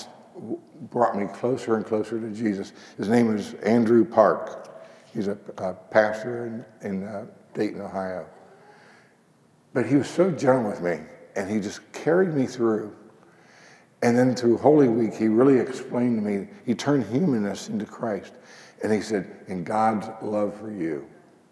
brought 0.89 1.15
me 1.15 1.27
closer 1.27 1.75
and 1.75 1.85
closer 1.85 2.19
to 2.19 2.29
Jesus. 2.31 2.73
His 2.97 3.07
name 3.07 3.35
is 3.35 3.53
Andrew 3.55 4.03
Park. 4.03 4.70
He's 5.13 5.27
a, 5.27 5.37
a 5.57 5.73
pastor 5.73 6.65
in, 6.81 6.89
in 6.89 7.03
uh, 7.03 7.25
Dayton, 7.53 7.81
Ohio. 7.81 8.25
But 9.73 9.85
he 9.85 9.95
was 9.95 10.09
so 10.09 10.31
gentle 10.31 10.69
with 10.69 10.81
me, 10.81 10.99
and 11.35 11.49
he 11.49 11.59
just 11.59 11.79
carried 11.91 12.33
me 12.33 12.45
through. 12.45 12.95
And 14.01 14.17
then 14.17 14.35
through 14.35 14.57
Holy 14.57 14.87
Week, 14.87 15.13
he 15.13 15.27
really 15.27 15.59
explained 15.59 16.17
to 16.17 16.27
me, 16.27 16.47
he 16.65 16.73
turned 16.73 17.05
humanness 17.05 17.69
into 17.69 17.85
Christ. 17.85 18.33
And 18.83 18.91
he 18.91 19.01
said, 19.01 19.29
and 19.47 19.65
God's 19.65 20.07
love 20.21 20.59
for 20.59 20.71
you 20.71 21.07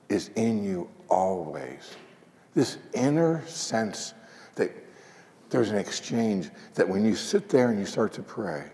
is 0.09 0.31
in 0.35 0.63
you 0.63 0.89
always. 1.09 1.95
This 2.55 2.77
inner 2.93 3.45
sense 3.45 4.15
that 4.55 4.71
there's 5.49 5.69
an 5.69 5.77
exchange, 5.77 6.49
that 6.73 6.87
when 6.87 7.05
you 7.05 7.15
sit 7.15 7.49
there 7.49 7.69
and 7.69 7.79
you 7.79 7.85
start 7.85 8.13
to 8.13 8.23
pray, 8.23 8.71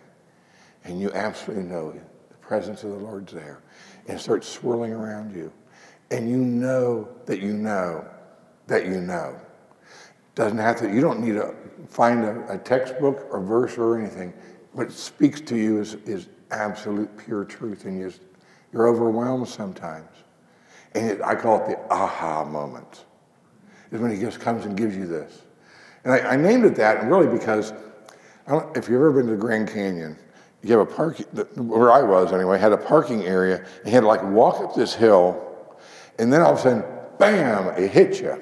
and 0.85 0.99
you 0.99 1.11
absolutely 1.13 1.65
know 1.65 1.91
the 1.91 2.35
presence 2.35 2.83
of 2.83 2.91
the 2.91 2.97
Lord's 2.97 3.33
there, 3.33 3.61
and 4.07 4.19
starts 4.19 4.47
swirling 4.47 4.91
around 4.91 5.35
you. 5.35 5.51
And 6.11 6.29
you 6.29 6.37
know 6.37 7.07
that 7.25 7.41
you 7.41 7.53
know 7.53 8.05
that 8.67 8.85
you 8.85 9.01
know. 9.01 9.39
Doesn't 10.35 10.57
have 10.57 10.77
to, 10.77 10.93
you 10.93 11.01
don't 11.01 11.21
need 11.21 11.33
to 11.33 11.55
find 11.87 12.25
a, 12.25 12.53
a 12.53 12.57
textbook 12.57 13.27
or 13.31 13.39
verse 13.39 13.77
or 13.77 13.97
anything. 13.97 14.33
What 14.73 14.91
speaks 14.91 15.39
to 15.41 15.55
you 15.55 15.79
is, 15.79 15.93
is 16.05 16.27
absolute 16.51 17.09
pure 17.17 17.45
truth, 17.45 17.85
and 17.85 17.97
you're, 17.97 18.11
you're 18.73 18.87
overwhelmed 18.87 19.47
sometimes. 19.47 20.09
And 20.93 21.09
it, 21.09 21.21
I 21.21 21.35
call 21.35 21.61
it 21.61 21.69
the 21.69 21.93
aha 21.93 22.43
moment, 22.43 23.05
is 23.91 24.01
when 24.01 24.11
he 24.11 24.19
just 24.19 24.39
comes 24.39 24.65
and 24.65 24.75
gives 24.75 24.95
you 24.95 25.07
this. 25.07 25.43
And 26.03 26.13
I, 26.13 26.19
I 26.19 26.35
named 26.35 26.65
it 26.65 26.75
that, 26.75 27.05
really 27.05 27.27
because 27.27 27.73
if 28.75 28.89
you've 28.89 28.97
ever 28.97 29.11
been 29.11 29.27
to 29.27 29.31
the 29.31 29.37
Grand 29.37 29.69
Canyon, 29.69 30.17
you 30.65 30.79
have 30.79 30.89
a 30.89 30.91
park 30.91 31.19
where 31.55 31.91
I 31.91 32.01
was 32.01 32.33
anyway, 32.33 32.57
had 32.57 32.71
a 32.71 32.77
parking 32.77 33.23
area, 33.23 33.57
and 33.57 33.85
you 33.85 33.91
had 33.91 34.01
to 34.01 34.07
like 34.07 34.23
walk 34.23 34.61
up 34.61 34.73
this 34.73 34.95
hill, 34.95 35.39
and 36.17 36.33
then 36.33 36.41
all 36.41 36.53
of 36.53 36.59
a 36.59 36.61
sudden, 36.61 36.83
bam, 37.19 37.67
it 37.77 37.91
hits 37.91 38.19
you. 38.19 38.41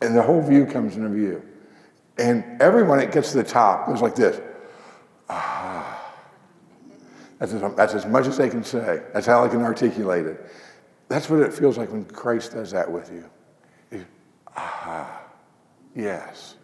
And 0.00 0.16
the 0.16 0.22
whole 0.22 0.40
view 0.40 0.64
comes 0.64 0.96
into 0.96 1.10
view. 1.10 1.42
And 2.16 2.60
everyone 2.62 2.98
that 2.98 3.12
gets 3.12 3.32
to 3.32 3.38
the 3.38 3.44
top 3.44 3.86
goes 3.86 4.00
like 4.00 4.14
this. 4.14 4.40
Ah. 5.28 6.12
That's 7.38 7.52
as, 7.52 7.74
that's 7.74 7.94
as 7.94 8.06
much 8.06 8.26
as 8.26 8.38
they 8.38 8.48
can 8.48 8.64
say. 8.64 9.02
That's 9.12 9.26
how 9.26 9.44
they 9.44 9.50
can 9.50 9.62
articulate 9.62 10.24
it. 10.24 10.46
That's 11.08 11.28
what 11.28 11.40
it 11.40 11.52
feels 11.52 11.76
like 11.76 11.92
when 11.92 12.06
Christ 12.06 12.52
does 12.52 12.70
that 12.70 12.90
with 12.90 13.10
you. 13.12 13.24
you 13.90 14.06
ah, 14.56 15.22
yes 15.94 16.56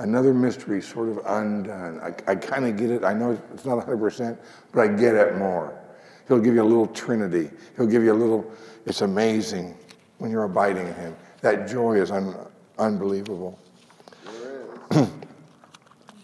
another 0.00 0.32
mystery 0.32 0.80
sort 0.80 1.08
of 1.08 1.20
undone. 1.26 2.00
I, 2.00 2.32
I 2.32 2.34
kind 2.34 2.64
of 2.64 2.76
get 2.76 2.90
it. 2.90 3.04
I 3.04 3.12
know 3.12 3.38
it's 3.52 3.64
not 3.64 3.86
100%, 3.86 4.38
but 4.72 4.80
I 4.80 4.88
get 4.88 5.14
it 5.14 5.36
more. 5.36 5.78
He'll 6.26 6.40
give 6.40 6.54
you 6.54 6.62
a 6.62 6.64
little 6.64 6.86
trinity. 6.86 7.50
He'll 7.76 7.86
give 7.86 8.02
you 8.02 8.12
a 8.12 8.14
little, 8.14 8.50
it's 8.86 9.02
amazing 9.02 9.76
when 10.18 10.30
you're 10.30 10.44
abiding 10.44 10.86
in 10.86 10.94
Him. 10.94 11.16
That 11.42 11.68
joy 11.68 12.00
is 12.00 12.10
un, 12.10 12.34
unbelievable. 12.78 13.58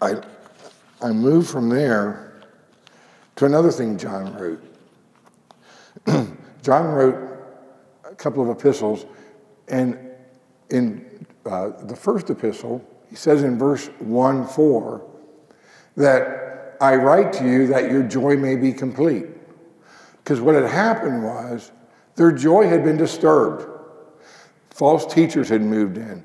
I, 0.01 0.23
I 1.03 1.13
move 1.13 1.47
from 1.49 1.69
there 1.69 2.41
to 3.37 3.45
another 3.45 3.71
thing 3.71 3.99
John 3.99 4.35
wrote. 4.39 4.63
John 6.63 6.87
wrote 6.87 7.39
a 8.05 8.15
couple 8.15 8.43
of 8.43 8.57
epistles, 8.57 9.05
and 9.69 9.99
in 10.71 11.27
uh, 11.45 11.71
the 11.83 11.97
first 11.97 12.31
epistle, 12.31 12.83
he 13.09 13.17
says 13.17 13.43
in 13.43 13.59
verse 13.59 13.89
1 13.99 14.47
4 14.47 15.07
that 15.97 16.77
I 16.81 16.97
write 16.97 17.33
to 17.35 17.45
you 17.45 17.67
that 17.69 17.91
your 17.91 18.03
joy 18.03 18.37
may 18.37 18.57
be 18.57 18.73
complete. 18.73 19.27
Because 20.23 20.41
what 20.41 20.55
had 20.55 20.65
happened 20.65 21.23
was 21.23 21.73
their 22.17 22.33
joy 22.33 22.69
had 22.69 22.85
been 22.85 22.97
disturbed. 22.97 23.67
False 24.71 25.13
teachers 25.13 25.49
had 25.49 25.63
moved 25.63 25.97
in. 25.97 26.25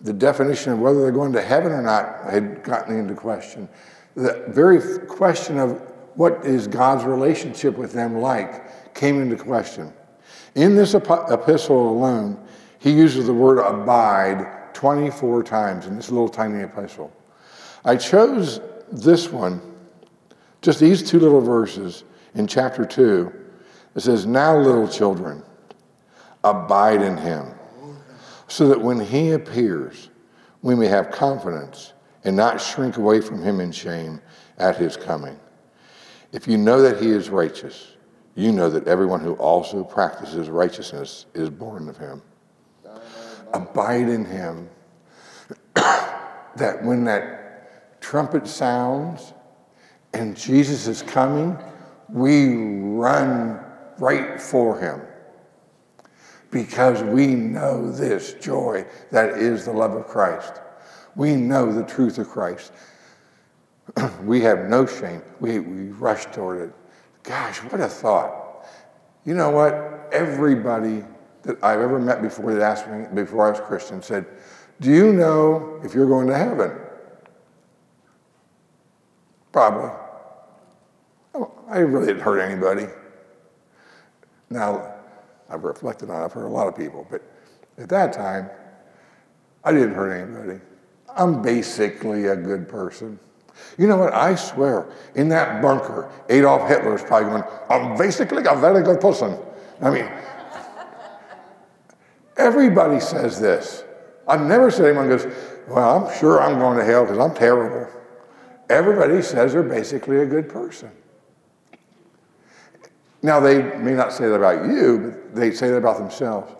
The, 0.00 0.12
definition 0.12 0.72
of 0.72 0.80
whether 0.80 1.00
they're 1.00 1.12
going 1.12 1.32
to 1.32 1.40
heaven 1.40 1.70
or 1.70 1.80
not 1.80 2.24
had 2.28 2.64
gotten 2.64 2.98
into 2.98 3.14
question. 3.14 3.68
The 4.16 4.44
very 4.48 5.06
question 5.06 5.58
of 5.58 5.80
what 6.16 6.44
is 6.44 6.66
God's 6.66 7.04
relationship 7.04 7.78
with 7.78 7.92
them 7.92 8.18
like 8.18 8.94
came 8.94 9.22
into 9.22 9.36
question. 9.36 9.92
In 10.56 10.74
this 10.74 10.94
epistle 10.94 11.90
alone, 11.90 12.44
he 12.80 12.90
uses 12.90 13.26
the 13.26 13.32
word 13.32 13.60
abide 13.60 14.59
24 14.74 15.42
times 15.42 15.86
in 15.86 15.96
this 15.96 16.10
little 16.10 16.28
tiny 16.28 16.62
epistle. 16.62 17.12
I 17.84 17.96
chose 17.96 18.60
this 18.92 19.30
one, 19.30 19.60
just 20.62 20.80
these 20.80 21.02
two 21.02 21.18
little 21.18 21.40
verses 21.40 22.04
in 22.34 22.46
chapter 22.46 22.84
2. 22.84 23.32
It 23.94 24.00
says, 24.00 24.26
Now, 24.26 24.56
little 24.56 24.88
children, 24.88 25.42
abide 26.44 27.02
in 27.02 27.16
him, 27.16 27.54
so 28.48 28.68
that 28.68 28.80
when 28.80 29.00
he 29.00 29.32
appears, 29.32 30.10
we 30.62 30.74
may 30.74 30.86
have 30.86 31.10
confidence 31.10 31.94
and 32.24 32.36
not 32.36 32.60
shrink 32.60 32.96
away 32.96 33.20
from 33.20 33.42
him 33.42 33.60
in 33.60 33.72
shame 33.72 34.20
at 34.58 34.76
his 34.76 34.96
coming. 34.96 35.38
If 36.32 36.46
you 36.46 36.58
know 36.58 36.82
that 36.82 37.00
he 37.02 37.10
is 37.10 37.30
righteous, 37.30 37.96
you 38.34 38.52
know 38.52 38.70
that 38.70 38.86
everyone 38.86 39.20
who 39.20 39.34
also 39.34 39.82
practices 39.82 40.48
righteousness 40.48 41.26
is 41.34 41.50
born 41.50 41.88
of 41.88 41.96
him 41.96 42.22
abide 43.52 44.08
in 44.08 44.24
him, 44.24 44.68
that 45.74 46.82
when 46.82 47.04
that 47.04 48.00
trumpet 48.00 48.46
sounds 48.46 49.32
and 50.12 50.36
Jesus 50.36 50.86
is 50.86 51.02
coming, 51.02 51.56
we 52.08 52.54
run 52.54 53.60
right 53.98 54.40
for 54.40 54.78
him. 54.78 55.00
because 56.50 57.02
we 57.02 57.28
know 57.28 57.90
this 57.90 58.34
joy 58.34 58.84
that 59.10 59.30
is 59.38 59.64
the 59.64 59.72
love 59.72 59.92
of 59.92 60.06
Christ. 60.06 60.60
We 61.14 61.36
know 61.36 61.72
the 61.72 61.84
truth 61.84 62.18
of 62.18 62.28
Christ. 62.28 62.72
we 64.24 64.40
have 64.40 64.68
no 64.68 64.86
shame. 64.86 65.22
We, 65.40 65.60
we 65.60 65.90
rush 65.92 66.26
toward 66.26 66.68
it. 66.68 66.74
Gosh, 67.22 67.58
what 67.58 67.80
a 67.80 67.88
thought. 67.88 68.66
You 69.24 69.34
know 69.34 69.50
what? 69.50 70.08
Everybody 70.12 71.04
that 71.42 71.62
I've 71.62 71.80
ever 71.80 71.98
met 71.98 72.22
before 72.22 72.52
that 72.54 72.62
asked 72.62 72.88
me 72.88 73.06
before 73.14 73.46
I 73.46 73.50
was 73.50 73.60
Christian 73.60 74.02
said, 74.02 74.26
Do 74.80 74.90
you 74.90 75.12
know 75.12 75.80
if 75.82 75.94
you're 75.94 76.08
going 76.08 76.26
to 76.28 76.36
heaven? 76.36 76.72
Probably. 79.52 79.90
Oh, 81.34 81.52
I 81.68 81.78
really 81.78 82.06
didn't 82.06 82.22
hurt 82.22 82.40
anybody. 82.40 82.86
Now, 84.50 84.94
I've 85.48 85.64
reflected 85.64 86.10
on 86.10 86.22
it, 86.22 86.24
I've 86.24 86.32
hurt 86.32 86.46
a 86.46 86.48
lot 86.48 86.68
of 86.68 86.76
people, 86.76 87.06
but 87.10 87.22
at 87.78 87.88
that 87.88 88.12
time, 88.12 88.50
I 89.64 89.72
didn't 89.72 89.94
hurt 89.94 90.12
anybody. 90.12 90.60
I'm 91.16 91.42
basically 91.42 92.26
a 92.26 92.36
good 92.36 92.68
person. 92.68 93.18
You 93.78 93.86
know 93.86 93.96
what? 93.96 94.12
I 94.14 94.34
swear, 94.34 94.90
in 95.14 95.28
that 95.30 95.60
bunker, 95.60 96.10
Adolf 96.28 96.68
Hitler 96.68 96.98
probably 96.98 97.30
going, 97.30 97.42
I'm 97.68 97.96
basically 97.96 98.44
a 98.46 98.56
very 98.56 98.82
good 98.82 99.00
person. 99.00 99.38
I 99.82 99.90
mean, 99.90 100.08
everybody 102.40 102.98
says 102.98 103.40
this. 103.40 103.84
I've 104.26 104.42
never 104.42 104.70
said 104.70 104.86
anyone 104.86 105.08
goes, 105.08 105.26
Well, 105.68 106.06
I'm 106.06 106.18
sure 106.18 106.42
I'm 106.42 106.58
going 106.58 106.78
to 106.78 106.84
hell 106.84 107.04
because 107.04 107.18
I'm 107.18 107.34
terrible. 107.34 107.90
Everybody 108.68 109.20
says 109.22 109.52
they're 109.52 109.62
basically 109.62 110.18
a 110.20 110.26
good 110.26 110.48
person. 110.48 110.90
Now, 113.22 113.38
they 113.40 113.62
may 113.76 113.92
not 113.92 114.12
say 114.12 114.28
that 114.28 114.34
about 114.34 114.66
you, 114.66 114.98
but 114.98 115.34
they 115.34 115.50
say 115.50 115.68
that 115.68 115.76
about 115.76 115.98
themselves. 115.98 116.52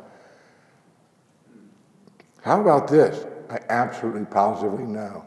How 2.43 2.61
about 2.61 2.89
this? 2.89 3.25
I 3.49 3.61
absolutely 3.69 4.27
positively 4.27 4.85
know 4.85 5.25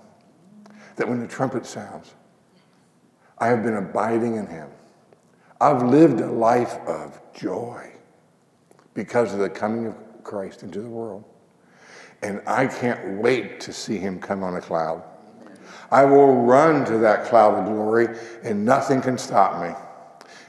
that 0.96 1.08
when 1.08 1.20
the 1.20 1.28
trumpet 1.28 1.66
sounds, 1.66 2.14
I 3.40 3.48
have 3.48 3.64
been 3.64 3.78
abiding 3.78 4.36
in 4.36 4.46
him. 4.46 4.70
I've 5.60 5.84
lived 5.84 6.20
a 6.20 6.30
life 6.30 6.76
of 6.86 7.20
joy 7.34 7.92
because 8.94 9.34
of 9.34 9.40
the 9.40 9.50
coming 9.50 9.88
of 9.88 9.96
Christ 10.24 10.64
into 10.64 10.82
the 10.82 10.90
world. 10.90 11.24
And 12.22 12.42
I 12.48 12.68
can't 12.68 13.22
wait 13.22 13.60
to 13.62 13.74
see 13.74 13.98
him 13.98 14.20
come 14.20 14.44
on 14.44 14.56
a 14.56 14.62
cloud. 14.62 15.04
I 15.92 16.06
will 16.06 16.44
run 16.44 16.86
to 16.86 16.98
that 17.00 17.26
cloud 17.26 17.60
of 17.60 17.66
glory, 17.66 18.08
and 18.44 18.66
nothing 18.66 19.02
can 19.02 19.18
stop 19.18 19.62
me. 19.62 19.76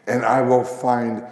And 0.07 0.25
I 0.25 0.40
will 0.40 0.64
find 0.64 1.25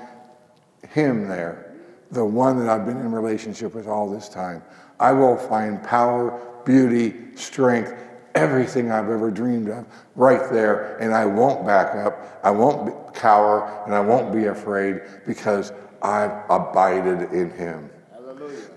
him 0.88 1.28
there, 1.28 1.74
the 2.10 2.24
one 2.24 2.58
that 2.58 2.68
I've 2.68 2.84
been 2.84 2.98
in 2.98 3.12
relationship 3.12 3.74
with 3.74 3.86
all 3.86 4.10
this 4.10 4.28
time. 4.28 4.62
I 5.00 5.12
will 5.12 5.36
find 5.36 5.82
power, 5.82 6.40
beauty, 6.64 7.34
strength, 7.36 7.94
everything 8.34 8.90
I've 8.90 9.10
ever 9.10 9.30
dreamed 9.30 9.68
of 9.68 9.86
right 10.16 10.50
there, 10.50 10.96
and 10.98 11.14
I 11.14 11.24
won't 11.24 11.66
back 11.66 11.94
up, 11.94 12.40
I 12.44 12.50
won't 12.50 13.14
cower, 13.14 13.82
and 13.86 13.94
I 13.94 14.00
won't 14.00 14.32
be 14.32 14.46
afraid 14.46 15.02
because 15.26 15.72
I've 16.02 16.32
abided 16.50 17.32
in 17.32 17.50
Him. 17.50 17.90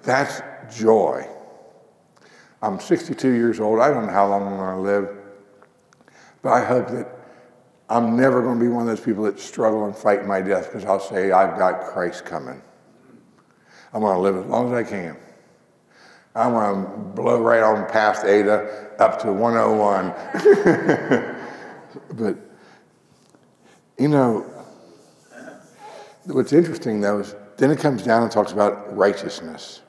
That's 0.06 0.42
joy. 0.76 1.28
I'm 2.62 2.80
62 2.80 3.30
years 3.30 3.60
old. 3.60 3.80
I 3.80 3.90
don't 3.90 4.06
know 4.08 4.14
how 4.14 4.28
long 4.28 4.44
I'm 4.48 4.58
going 4.58 4.76
to 4.76 4.82
live, 4.82 5.10
but 6.42 6.54
I 6.54 6.64
hope 6.64 6.88
that 6.90 7.08
I'm 7.90 8.16
never 8.16 8.42
going 8.42 8.58
to 8.58 8.66
be 8.66 8.70
one 8.70 8.84
of 8.84 8.88
those 8.88 9.06
people 9.06 9.24
that 9.26 9.40
struggle 9.40 9.86
and 9.86 9.96
fight 9.96 10.26
my 10.26 10.42
death 10.42 10.68
because 10.68 10.86
I'll 10.86 11.00
say, 11.00 11.32
I've 11.32 11.58
got 11.58 11.82
Christ 11.82 12.26
coming. 12.26 12.62
I'm 13.94 14.02
going 14.02 14.16
to 14.16 14.22
live 14.22 14.38
as 14.38 14.46
long 14.46 14.74
as 14.74 14.86
I 14.86 14.90
can. 14.90 15.18
I'm 16.36 16.52
going 16.52 16.84
to 16.84 16.90
blow 17.16 17.42
right 17.42 17.64
on 17.64 17.90
past 17.90 18.26
Ada 18.26 18.92
up 19.00 19.22
to 19.22 19.32
101. 19.32 20.14
but, 22.18 22.38
you 23.98 24.10
know, 24.10 24.46
what's 26.26 26.52
interesting 26.52 27.00
though 27.02 27.20
is 27.20 27.36
then 27.58 27.72
it 27.72 27.80
comes 27.80 28.04
down 28.04 28.24
and 28.24 28.32
talks 28.32 28.52
about 28.52 28.96
righteousness. 28.96 29.82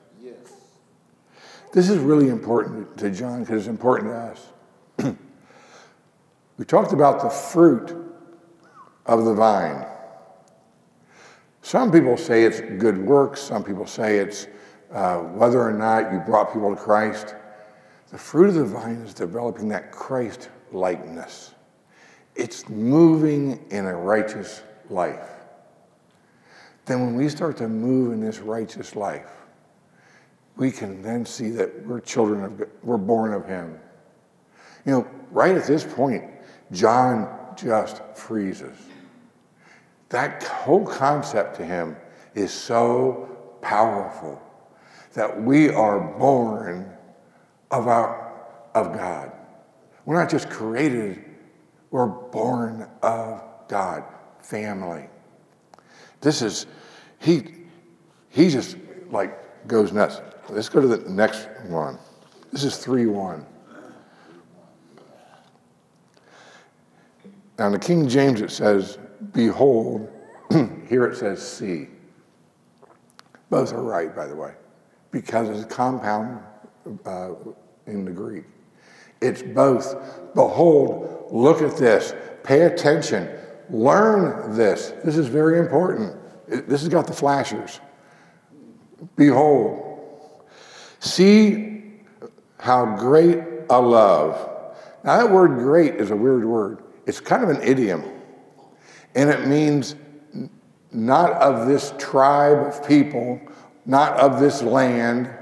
This 1.73 1.89
is 1.89 1.97
really 1.99 2.29
important 2.29 2.97
to 2.97 3.11
John 3.11 3.41
because 3.41 3.63
it's 3.63 3.67
important 3.67 4.09
to 4.09 5.05
us. 5.05 5.15
we 6.57 6.65
talked 6.65 6.93
about 6.93 7.21
the 7.21 7.29
fruit 7.29 7.95
of 9.05 9.25
the 9.25 9.33
vine. 9.33 9.85
Some 11.61 11.91
people 11.91 12.15
say 12.15 12.43
it's 12.43 12.61
good 12.61 12.97
works, 12.97 13.41
some 13.41 13.63
people 13.63 13.85
say 13.85 14.19
it's 14.19 14.47
uh, 14.91 15.17
whether 15.17 15.61
or 15.61 15.73
not 15.73 16.13
you 16.13 16.19
brought 16.19 16.53
people 16.53 16.73
to 16.73 16.81
Christ, 16.81 17.35
the 18.11 18.17
fruit 18.17 18.47
of 18.47 18.55
the 18.55 18.65
vine 18.65 19.01
is 19.01 19.13
developing 19.13 19.67
that 19.69 19.91
Christ 19.91 20.49
likeness. 20.71 21.53
It's 22.35 22.69
moving 22.69 23.65
in 23.69 23.85
a 23.85 23.95
righteous 23.95 24.61
life. 24.89 25.27
Then, 26.85 27.01
when 27.01 27.15
we 27.15 27.27
start 27.27 27.57
to 27.57 27.67
move 27.67 28.13
in 28.13 28.21
this 28.21 28.39
righteous 28.39 28.95
life, 28.95 29.29
we 30.57 30.71
can 30.71 31.01
then 31.01 31.25
see 31.25 31.49
that 31.51 31.85
we're 31.85 31.99
children 31.99 32.43
of, 32.43 32.69
we're 32.83 32.97
born 32.97 33.33
of 33.33 33.45
Him. 33.45 33.79
You 34.85 34.91
know, 34.91 35.07
right 35.31 35.55
at 35.55 35.65
this 35.65 35.83
point, 35.83 36.23
John 36.71 37.29
just 37.57 38.01
freezes. 38.15 38.77
That 40.09 40.43
whole 40.43 40.85
concept 40.85 41.57
to 41.57 41.65
him 41.65 41.97
is 42.33 42.53
so 42.53 43.57
powerful 43.61 44.41
that 45.13 45.41
we 45.41 45.69
are 45.69 45.99
born 45.99 46.91
of, 47.71 47.87
our, 47.87 48.33
of 48.73 48.93
God. 48.93 49.31
We're 50.05 50.19
not 50.19 50.29
just 50.29 50.49
created, 50.49 51.25
we're 51.91 52.07
born 52.07 52.87
of 53.01 53.43
God, 53.67 54.03
family. 54.39 55.09
This 56.21 56.41
is, 56.41 56.67
he, 57.19 57.43
he 58.29 58.49
just 58.49 58.77
like 59.09 59.67
goes 59.67 59.91
nuts. 59.91 60.21
Let's 60.49 60.69
go 60.69 60.81
to 60.81 60.87
the 60.87 61.09
next 61.09 61.47
one. 61.67 61.97
This 62.51 62.63
is 62.63 62.77
3 62.77 63.05
1. 63.07 63.45
Now, 67.59 67.65
in 67.67 67.71
the 67.71 67.79
King 67.79 68.07
James, 68.07 68.41
it 68.41 68.51
says, 68.51 68.99
Behold, 69.33 70.09
here 70.87 71.05
it 71.05 71.17
says, 71.17 71.45
See. 71.45 71.87
Both 73.49 73.73
are 73.73 73.81
right, 73.81 74.15
by 74.15 74.27
the 74.27 74.35
way 74.35 74.53
because 75.11 75.49
it's 75.49 75.63
a 75.63 75.75
compound 75.75 76.41
uh, 77.05 77.31
in 77.85 78.05
the 78.05 78.11
Greek. 78.11 78.45
It's 79.21 79.41
both. 79.41 79.95
Behold, 80.35 81.29
look 81.31 81.61
at 81.61 81.77
this, 81.77 82.13
pay 82.43 82.61
attention, 82.61 83.29
learn 83.69 84.55
this. 84.55 84.93
This 85.03 85.17
is 85.17 85.27
very 85.27 85.59
important. 85.59 86.15
This 86.47 86.81
has 86.81 86.89
got 86.89 87.07
the 87.07 87.13
flashers. 87.13 87.79
Behold, 89.15 89.86
see 91.07 91.83
how 92.59 92.97
great 92.97 93.39
a 93.69 93.79
love. 93.79 94.35
Now, 95.03 95.17
that 95.17 95.31
word 95.31 95.59
great 95.59 95.95
is 95.95 96.11
a 96.11 96.15
weird 96.15 96.45
word. 96.45 96.83
It's 97.05 97.19
kind 97.19 97.43
of 97.43 97.49
an 97.49 97.61
idiom, 97.61 98.03
and 99.15 99.29
it 99.29 99.47
means 99.47 99.95
not 100.91 101.31
of 101.33 101.67
this 101.67 101.93
tribe 101.97 102.67
of 102.67 102.85
people 102.87 103.39
not 103.87 104.17
of 104.17 104.39
this 104.39 104.61
land. 104.61 105.33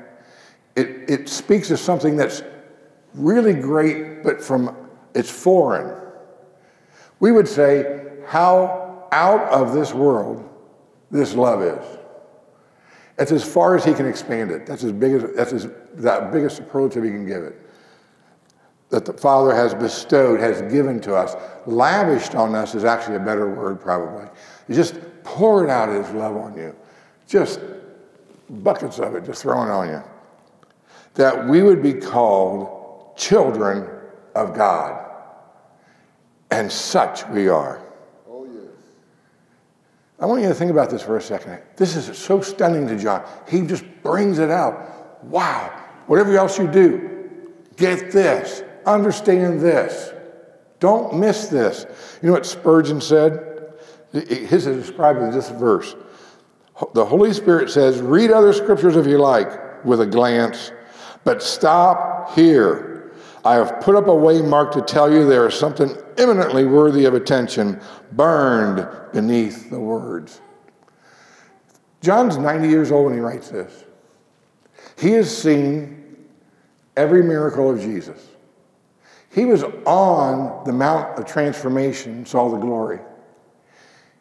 It, 0.75 1.10
it 1.10 1.28
speaks 1.28 1.71
of 1.71 1.80
something 1.80 2.15
that's 2.15 2.43
really 3.13 3.54
great, 3.54 4.23
but 4.23 4.41
from 4.41 4.75
it's 5.13 5.32
foreign. 5.32 5.99
We 7.19 7.32
would 7.32 7.47
say 7.47 8.19
how 8.28 9.08
out 9.12 9.41
of 9.49 9.73
this 9.73 9.93
world 9.93 10.47
this 11.10 11.34
love 11.34 11.62
is. 11.62 11.97
It's 13.17 13.32
as 13.32 13.43
far 13.43 13.75
as 13.75 13.86
he 13.86 13.93
can 13.93 14.06
expand 14.06 14.51
it. 14.51 14.65
That's 14.65 14.84
as 14.84 14.91
big 14.91 15.13
as 15.13 15.23
that's 15.36 15.54
as 15.54 15.69
that 15.95 16.32
biggest 16.32 16.58
superlative 16.58 17.04
he 17.04 17.10
can 17.10 17.25
give 17.25 17.43
it. 17.43 17.62
That 18.89 19.06
the 19.06 19.13
Father 19.13 19.56
has 19.56 19.73
bestowed, 19.73 20.39
has 20.39 20.62
given 20.71 20.99
to 21.01 21.15
us, 21.15 21.36
lavished 21.65 22.36
on 22.36 22.54
us 22.56 22.75
is 22.75 22.84
actually 22.84 23.15
a 23.15 23.19
better 23.19 23.49
word, 23.49 23.80
probably. 23.80 24.28
Just 24.69 24.99
poured 25.23 25.69
out 25.69 25.89
his 25.89 26.10
love 26.13 26.36
on 26.36 26.58
you. 26.58 26.75
Just 27.28 27.60
buckets 28.49 28.99
of 28.99 29.15
it 29.15 29.23
just 29.25 29.41
thrown 29.41 29.69
on 29.69 29.89
you. 29.89 30.04
That 31.15 31.47
we 31.47 31.63
would 31.63 31.82
be 31.82 31.93
called 31.93 33.17
children 33.17 33.89
of 34.36 34.54
God. 34.54 35.04
And 36.51 36.71
such 36.71 37.28
we 37.30 37.47
are. 37.47 37.85
I 40.19 40.25
want 40.25 40.41
you 40.41 40.47
to 40.47 40.56
think 40.56 40.71
about 40.71 40.89
this 40.89 41.01
for 41.01 41.17
a 41.17 41.21
second. 41.21 41.60
This 41.75 41.95
is 41.95 42.17
so 42.17 42.39
stunning 42.41 42.88
to 42.88 42.97
John. 42.97 43.28
He 43.47 43.62
just 43.62 43.84
brings 44.01 44.39
it 44.39 44.49
out. 44.49 45.23
Wow. 45.25 45.82
Whatever 46.08 46.38
else 46.38 46.58
you 46.58 46.67
do, 46.67 47.51
get 47.75 48.12
this, 48.12 48.63
understand 48.86 49.60
this. 49.60 50.13
Don't 50.80 51.19
miss 51.19 51.47
this. 51.47 51.86
You 52.21 52.28
know 52.28 52.34
what 52.34 52.45
Spurgeon 52.45 53.01
said? 53.01 53.73
His 54.13 54.67
is 54.67 54.86
described 54.88 55.19
in 55.19 55.32
this 55.32 55.49
verse 55.49 55.95
The 56.93 57.06
Holy 57.06 57.34
Spirit 57.34 57.69
says, 57.69 58.01
read 58.01 58.32
other 58.32 58.54
scriptures 58.54 58.95
if 58.95 59.06
you 59.06 59.17
like, 59.17 59.84
with 59.84 60.01
a 60.01 60.06
glance, 60.06 60.71
but 61.23 61.41
stop 61.43 62.34
here. 62.36 62.94
I 63.45 63.53
have 63.53 63.79
put 63.79 63.95
up 63.95 64.08
a 64.08 64.10
waymark 64.10 64.71
to 64.71 64.81
tell 64.81 65.12
you 65.12 65.27
there 65.27 65.47
is 65.47 65.53
something 65.53 65.95
eminently 66.17 66.65
worthy 66.65 67.05
of 67.05 67.13
attention 67.13 67.79
burned 68.12 68.88
beneath 69.13 69.69
the 69.69 69.79
words. 69.79 70.41
John's 72.01 72.38
90 72.38 72.67
years 72.67 72.91
old 72.91 73.05
when 73.05 73.13
he 73.13 73.19
writes 73.19 73.49
this. 73.49 73.84
He 74.97 75.12
has 75.12 75.36
seen 75.36 76.17
every 76.97 77.21
miracle 77.21 77.69
of 77.69 77.79
Jesus. 77.79 78.29
He 79.29 79.45
was 79.45 79.63
on 79.86 80.63
the 80.65 80.73
Mount 80.73 81.19
of 81.19 81.25
Transformation, 81.25 82.25
saw 82.25 82.49
the 82.49 82.58
glory. 82.58 82.99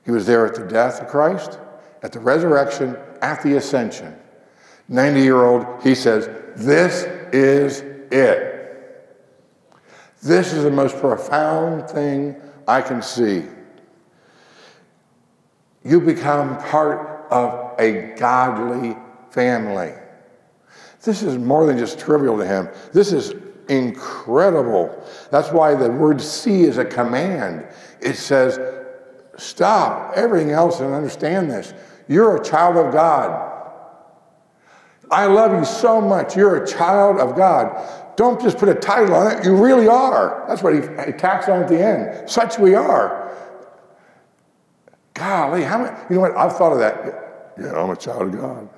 He 0.04 0.10
was 0.10 0.26
there 0.26 0.44
at 0.44 0.54
the 0.54 0.66
death 0.66 1.00
of 1.00 1.08
Christ, 1.08 1.58
at 2.02 2.12
the 2.12 2.20
resurrection, 2.20 2.98
at 3.22 3.42
the 3.42 3.56
ascension. 3.56 4.18
90 4.88 5.20
year 5.22 5.44
old, 5.44 5.82
he 5.82 5.94
says, 5.94 6.28
This 6.56 7.04
is 7.32 7.80
it. 8.12 8.53
This 10.24 10.54
is 10.54 10.64
the 10.64 10.70
most 10.70 10.96
profound 10.96 11.88
thing 11.90 12.34
I 12.66 12.80
can 12.80 13.02
see. 13.02 13.44
You 15.84 16.00
become 16.00 16.56
part 16.58 17.26
of 17.30 17.78
a 17.78 18.14
godly 18.16 18.96
family. 19.30 19.92
This 21.02 21.22
is 21.22 21.36
more 21.36 21.66
than 21.66 21.76
just 21.76 21.98
trivial 21.98 22.38
to 22.38 22.46
him. 22.46 22.70
This 22.94 23.12
is 23.12 23.34
incredible. 23.68 25.06
That's 25.30 25.50
why 25.52 25.74
the 25.74 25.90
word 25.90 26.22
see 26.22 26.62
is 26.62 26.78
a 26.78 26.86
command. 26.86 27.66
It 28.00 28.14
says, 28.14 28.58
stop 29.36 30.14
everything 30.16 30.52
else 30.52 30.80
and 30.80 30.94
understand 30.94 31.50
this. 31.50 31.74
You're 32.08 32.36
a 32.36 32.44
child 32.44 32.78
of 32.78 32.94
God. 32.94 33.50
I 35.10 35.26
love 35.26 35.52
you 35.52 35.66
so 35.66 36.00
much. 36.00 36.34
You're 36.34 36.64
a 36.64 36.66
child 36.66 37.18
of 37.18 37.36
God. 37.36 38.03
Don't 38.16 38.40
just 38.40 38.58
put 38.58 38.68
a 38.68 38.74
title 38.74 39.14
on 39.14 39.32
it. 39.32 39.44
You 39.44 39.56
really 39.56 39.88
are. 39.88 40.44
That's 40.48 40.62
what 40.62 40.74
he, 40.74 40.80
he 40.80 41.12
tacks 41.12 41.48
on 41.48 41.62
at 41.62 41.68
the 41.68 41.84
end. 41.84 42.30
Such 42.30 42.58
we 42.58 42.74
are. 42.74 43.36
Golly, 45.14 45.62
how 45.62 45.78
many, 45.78 45.96
you 46.10 46.16
know 46.16 46.22
what? 46.22 46.36
I've 46.36 46.56
thought 46.56 46.72
of 46.72 46.78
that. 46.78 47.52
Yeah, 47.58 47.72
I'm 47.72 47.90
a 47.90 47.96
child 47.96 48.34
of 48.34 48.40
God. 48.40 48.68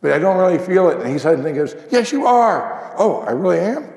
But 0.00 0.12
I 0.12 0.18
don't 0.18 0.36
really 0.36 0.58
feel 0.58 0.88
it. 0.90 1.00
And 1.00 1.10
he 1.10 1.18
suddenly 1.18 1.52
goes, 1.52 1.74
Yes, 1.90 2.12
you 2.12 2.26
are. 2.26 2.94
Oh, 2.98 3.20
I 3.22 3.32
really 3.32 3.58
am? 3.58 3.92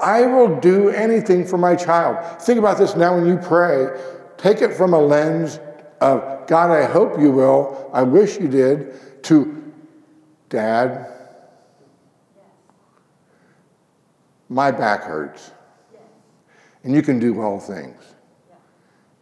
I 0.00 0.22
will 0.22 0.58
do 0.60 0.88
anything 0.88 1.46
for 1.46 1.58
my 1.58 1.76
child. 1.76 2.40
Think 2.40 2.58
about 2.58 2.78
this 2.78 2.96
now 2.96 3.14
when 3.14 3.26
you 3.26 3.36
pray. 3.36 3.88
Take 4.38 4.62
it 4.62 4.72
from 4.72 4.94
a 4.94 4.98
lens 4.98 5.60
of, 6.00 6.46
God, 6.46 6.70
I 6.70 6.84
hope 6.84 7.20
you 7.20 7.30
will. 7.30 7.90
I 7.92 8.02
wish 8.02 8.38
you 8.38 8.48
did, 8.48 9.22
to, 9.24 9.72
Dad, 10.48 11.19
my 14.50 14.70
back 14.70 15.04
hurts. 15.04 15.52
And 16.84 16.94
you 16.94 17.00
can 17.00 17.18
do 17.18 17.40
all 17.40 17.58
things. 17.58 18.02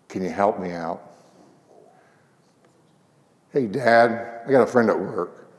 Can 0.09 0.25
you 0.25 0.31
help 0.31 0.59
me 0.59 0.73
out? 0.73 1.05
Hey, 3.53 3.67
Dad, 3.67 4.43
I 4.47 4.51
got 4.51 4.63
a 4.63 4.67
friend 4.67 4.91
at 4.91 4.99
work, 4.99 5.51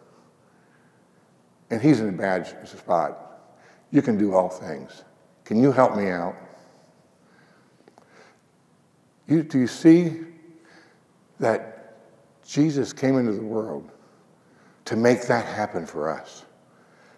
and 1.70 1.82
he's 1.82 2.00
in 2.00 2.10
a 2.10 2.12
bad 2.12 2.48
spot. 2.68 3.42
You 3.92 4.02
can 4.02 4.18
do 4.18 4.34
all 4.34 4.50
things. 4.50 5.04
Can 5.44 5.62
you 5.62 5.72
help 5.72 5.96
me 5.96 6.10
out? 6.10 6.36
You, 9.28 9.44
do 9.44 9.60
you 9.60 9.68
see 9.68 10.22
that 11.40 11.96
Jesus 12.46 12.94
came 12.94 13.18
into 13.18 13.34
the 13.34 13.44
world 13.44 13.92
to 14.86 14.96
make 14.96 15.24
that 15.24 15.46
happen 15.46 15.86
for 15.86 16.10
us? 16.10 16.46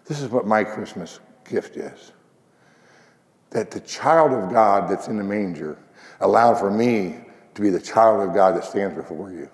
This 0.06 0.20
is 0.20 0.28
what 0.28 0.46
my 0.46 0.64
Christmas 0.64 1.20
gift 1.44 1.76
is. 1.76 2.12
That 3.52 3.70
the 3.70 3.80
child 3.80 4.32
of 4.32 4.50
God 4.50 4.90
that's 4.90 5.08
in 5.08 5.16
the 5.16 5.24
manger 5.24 5.78
allowed 6.20 6.58
for 6.58 6.70
me 6.70 7.16
to 7.54 7.62
be 7.62 7.70
the 7.70 7.80
child 7.80 8.26
of 8.26 8.34
God 8.34 8.56
that 8.56 8.64
stands 8.64 8.94
before 8.94 9.30
you. 9.30 9.48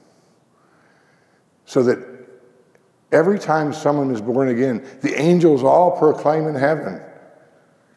So 1.65 1.83
that 1.83 1.99
every 3.13 3.39
time 3.39 3.73
someone 3.73 4.11
is 4.11 4.21
born 4.21 4.49
again, 4.49 4.87
the 5.03 5.21
angels 5.21 5.63
all 5.63 5.99
proclaim 5.99 6.47
in 6.47 6.55
heaven 6.55 7.03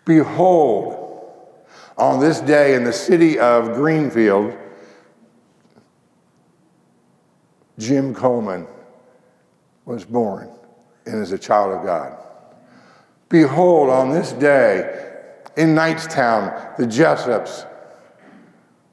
Behold, 0.06 0.98
on 1.98 2.20
this 2.20 2.42
day 2.42 2.74
in 2.76 2.84
the 2.84 2.94
city 2.94 3.38
of 3.38 3.74
Greenfield, 3.74 4.58
Jim 7.78 8.14
Coleman 8.14 8.68
was 9.86 10.04
born 10.06 10.50
and 11.06 11.22
is 11.22 11.32
a 11.32 11.38
child 11.38 11.78
of 11.78 11.86
God. 11.86 12.18
Behold, 13.30 13.90
on 13.90 14.10
this 14.10 14.32
day 14.34 15.11
in 15.58 15.76
Knightstown, 15.76 16.78
the 16.78 16.88
Jessups 16.88 17.66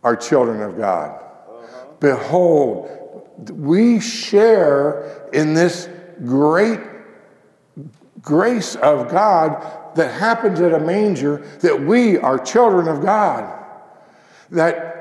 are 0.03 0.17
children 0.17 0.61
of 0.63 0.77
God. 0.77 1.11
Uh-huh. 1.21 1.87
Behold, 2.01 3.51
we 3.51 4.01
share 4.01 5.29
in 5.33 5.55
this 5.55 5.89
great 6.25 6.81
grace 8.21 8.75
of 8.77 9.11
God 9.11 9.95
that 9.95 10.13
happens 10.13 10.61
at 10.61 10.73
a 10.73 10.81
manger 10.81 11.39
that 11.61 11.81
we 11.81 12.19
are 12.19 12.39
children 12.39 12.89
of 12.89 13.03
God. 13.03 13.65
That 14.51 14.97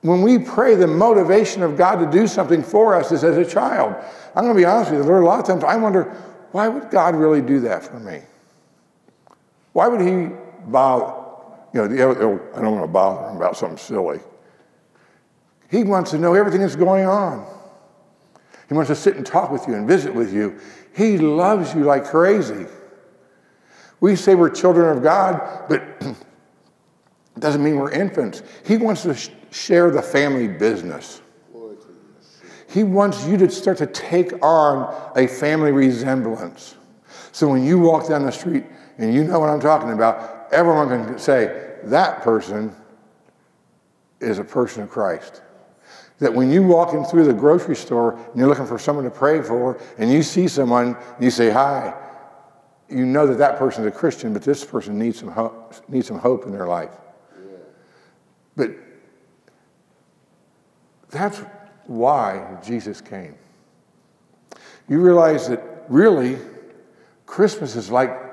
when 0.00 0.22
we 0.22 0.38
pray, 0.38 0.74
the 0.74 0.86
motivation 0.86 1.62
of 1.62 1.76
God 1.76 1.96
to 1.96 2.10
do 2.10 2.26
something 2.26 2.62
for 2.62 2.94
us 2.94 3.12
is 3.12 3.22
as 3.22 3.36
a 3.36 3.44
child. 3.44 3.94
I'm 4.34 4.44
going 4.44 4.54
to 4.54 4.60
be 4.60 4.64
honest 4.64 4.90
with 4.90 5.00
you, 5.00 5.06
Lord, 5.06 5.22
a 5.22 5.26
lot 5.26 5.40
of 5.40 5.46
times 5.46 5.64
I 5.64 5.76
wonder, 5.76 6.04
why 6.50 6.68
would 6.68 6.90
God 6.90 7.14
really 7.14 7.40
do 7.40 7.60
that 7.60 7.84
for 7.84 8.00
me? 8.00 8.22
Why 9.72 9.88
would 9.88 10.00
He 10.00 10.34
bother? 10.70 11.18
You 11.72 11.88
know, 11.88 12.14
oh, 12.20 12.40
I 12.54 12.60
don't 12.60 12.72
want 12.72 12.84
to 12.84 12.92
bother 12.92 13.30
Him 13.30 13.36
about 13.36 13.56
something 13.56 13.78
silly. 13.78 14.20
He 15.70 15.84
wants 15.84 16.10
to 16.10 16.18
know 16.18 16.34
everything 16.34 16.60
that's 16.60 16.76
going 16.76 17.06
on. 17.06 17.46
He 18.68 18.74
wants 18.74 18.88
to 18.88 18.96
sit 18.96 19.16
and 19.16 19.24
talk 19.24 19.50
with 19.50 19.66
you 19.66 19.74
and 19.74 19.88
visit 19.88 20.14
with 20.14 20.32
you. 20.32 20.58
He 20.94 21.18
loves 21.18 21.74
you 21.74 21.84
like 21.84 22.04
crazy. 22.04 22.66
We 24.00 24.16
say 24.16 24.34
we're 24.34 24.50
children 24.50 24.96
of 24.96 25.02
God, 25.02 25.68
but 25.68 25.82
it 26.00 26.16
doesn't 27.38 27.62
mean 27.62 27.76
we're 27.76 27.92
infants. 27.92 28.42
He 28.66 28.76
wants 28.76 29.02
to 29.02 29.14
sh- 29.14 29.30
share 29.50 29.90
the 29.90 30.02
family 30.02 30.48
business. 30.48 31.22
He 32.68 32.84
wants 32.84 33.26
you 33.26 33.36
to 33.36 33.50
start 33.50 33.76
to 33.78 33.86
take 33.86 34.32
on 34.42 35.12
a 35.14 35.26
family 35.26 35.72
resemblance. 35.72 36.74
So 37.30 37.48
when 37.48 37.64
you 37.64 37.78
walk 37.78 38.08
down 38.08 38.24
the 38.24 38.32
street 38.32 38.64
and 38.96 39.12
you 39.12 39.24
know 39.24 39.38
what 39.38 39.50
I'm 39.50 39.60
talking 39.60 39.92
about, 39.92 40.31
everyone 40.52 40.88
can 40.88 41.18
say, 41.18 41.70
that 41.84 42.22
person 42.22 42.74
is 44.20 44.38
a 44.38 44.44
person 44.44 44.84
of 44.84 44.90
Christ. 44.90 45.42
That 46.18 46.32
when 46.32 46.50
you 46.52 46.62
walk 46.62 46.94
in 46.94 47.04
through 47.04 47.24
the 47.24 47.32
grocery 47.32 47.74
store 47.74 48.12
and 48.12 48.36
you're 48.36 48.48
looking 48.48 48.66
for 48.66 48.78
someone 48.78 49.04
to 49.04 49.10
pray 49.10 49.42
for, 49.42 49.80
and 49.98 50.12
you 50.12 50.22
see 50.22 50.46
someone, 50.46 50.96
and 51.16 51.24
you 51.24 51.30
say 51.30 51.50
hi, 51.50 51.94
you 52.88 53.04
know 53.04 53.26
that 53.26 53.38
that 53.38 53.58
person 53.58 53.82
is 53.82 53.88
a 53.88 53.96
Christian, 53.96 54.32
but 54.32 54.42
this 54.42 54.64
person 54.64 54.98
needs 54.98 55.18
some 55.18 55.30
hope, 55.30 55.74
needs 55.88 56.06
some 56.06 56.18
hope 56.18 56.44
in 56.44 56.52
their 56.52 56.66
life. 56.66 56.92
Yeah. 57.34 57.56
But 58.54 58.70
that's 61.10 61.42
why 61.86 62.58
Jesus 62.64 63.00
came. 63.00 63.34
You 64.88 65.00
realize 65.00 65.48
that 65.48 65.84
really, 65.88 66.38
Christmas 67.26 67.76
is 67.76 67.90
like 67.90 68.31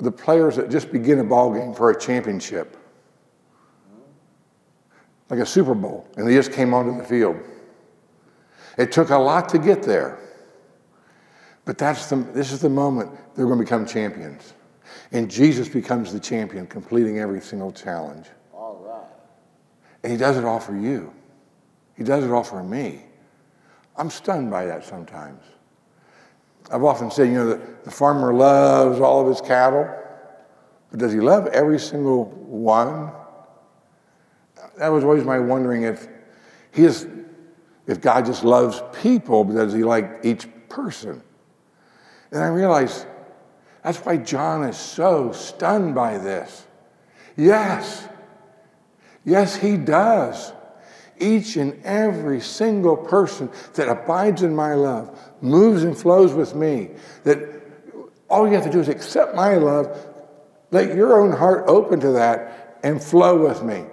the 0.00 0.10
players 0.10 0.56
that 0.56 0.70
just 0.70 0.90
begin 0.90 1.18
a 1.18 1.24
ball 1.24 1.52
game 1.52 1.74
for 1.74 1.90
a 1.90 1.98
championship 1.98 2.76
like 5.30 5.38
a 5.38 5.46
Super 5.46 5.74
Bowl, 5.74 6.08
and 6.16 6.26
they 6.26 6.34
just 6.34 6.52
came 6.52 6.74
onto 6.74 6.96
the 6.96 7.04
field. 7.04 7.36
It 8.76 8.90
took 8.90 9.10
a 9.10 9.16
lot 9.16 9.48
to 9.50 9.58
get 9.58 9.82
there. 9.82 10.18
But 11.64 11.78
that's 11.78 12.06
the, 12.06 12.16
this 12.16 12.50
is 12.50 12.60
the 12.60 12.68
moment 12.68 13.12
they're 13.34 13.46
going 13.46 13.58
to 13.58 13.64
become 13.64 13.86
champions. 13.86 14.54
And 15.12 15.30
Jesus 15.30 15.68
becomes 15.68 16.12
the 16.12 16.18
champion, 16.18 16.66
completing 16.66 17.20
every 17.20 17.40
single 17.40 17.70
challenge. 17.70 18.26
All 18.52 18.82
right. 18.84 19.06
And 20.02 20.10
he 20.10 20.18
does 20.18 20.36
it 20.36 20.44
all 20.44 20.58
for 20.58 20.76
you. 20.76 21.12
He 21.96 22.02
does 22.02 22.24
it 22.24 22.30
all 22.30 22.42
for 22.42 22.64
me. 22.64 23.04
I'm 23.96 24.10
stunned 24.10 24.50
by 24.50 24.66
that 24.66 24.84
sometimes. 24.84 25.42
I've 26.70 26.84
often 26.84 27.10
said, 27.10 27.28
you 27.28 27.34
know, 27.34 27.48
the, 27.48 27.60
the 27.84 27.90
farmer 27.90 28.32
loves 28.32 29.00
all 29.00 29.20
of 29.20 29.28
his 29.28 29.40
cattle, 29.40 29.88
but 30.90 31.00
does 31.00 31.12
he 31.12 31.20
love 31.20 31.46
every 31.48 31.78
single 31.78 32.26
one? 32.26 33.12
that 34.80 34.88
was 34.88 35.04
always 35.04 35.24
my 35.24 35.38
wondering 35.38 35.82
if 35.82 36.08
he 36.72 36.84
is, 36.84 37.06
if 37.86 38.00
God 38.00 38.24
just 38.24 38.44
loves 38.44 38.82
people, 39.02 39.44
but 39.44 39.54
does 39.54 39.74
he 39.74 39.84
like 39.84 40.20
each 40.22 40.46
person? 40.70 41.22
And 42.30 42.42
I 42.42 42.48
realized 42.48 43.06
that's 43.84 43.98
why 43.98 44.16
John 44.16 44.64
is 44.64 44.78
so 44.78 45.32
stunned 45.32 45.94
by 45.94 46.16
this. 46.16 46.66
Yes, 47.36 48.08
yes, 49.24 49.54
he 49.54 49.76
does. 49.76 50.52
Each 51.20 51.56
and 51.56 51.80
every 51.84 52.40
single 52.40 52.96
person 52.96 53.50
that 53.74 53.88
abides 53.88 54.42
in 54.42 54.54
my 54.54 54.74
love, 54.74 55.18
moves 55.40 55.84
and 55.84 55.96
flows 55.96 56.32
with 56.32 56.54
me, 56.54 56.90
that 57.24 57.38
all 58.28 58.46
you 58.46 58.54
have 58.54 58.64
to 58.64 58.70
do 58.70 58.80
is 58.80 58.88
accept 58.88 59.34
my 59.34 59.56
love, 59.56 60.06
let 60.70 60.94
your 60.94 61.20
own 61.20 61.32
heart 61.32 61.64
open 61.66 62.00
to 62.00 62.12
that, 62.12 62.78
and 62.82 63.02
flow 63.02 63.46
with 63.46 63.62
me. 63.62 63.84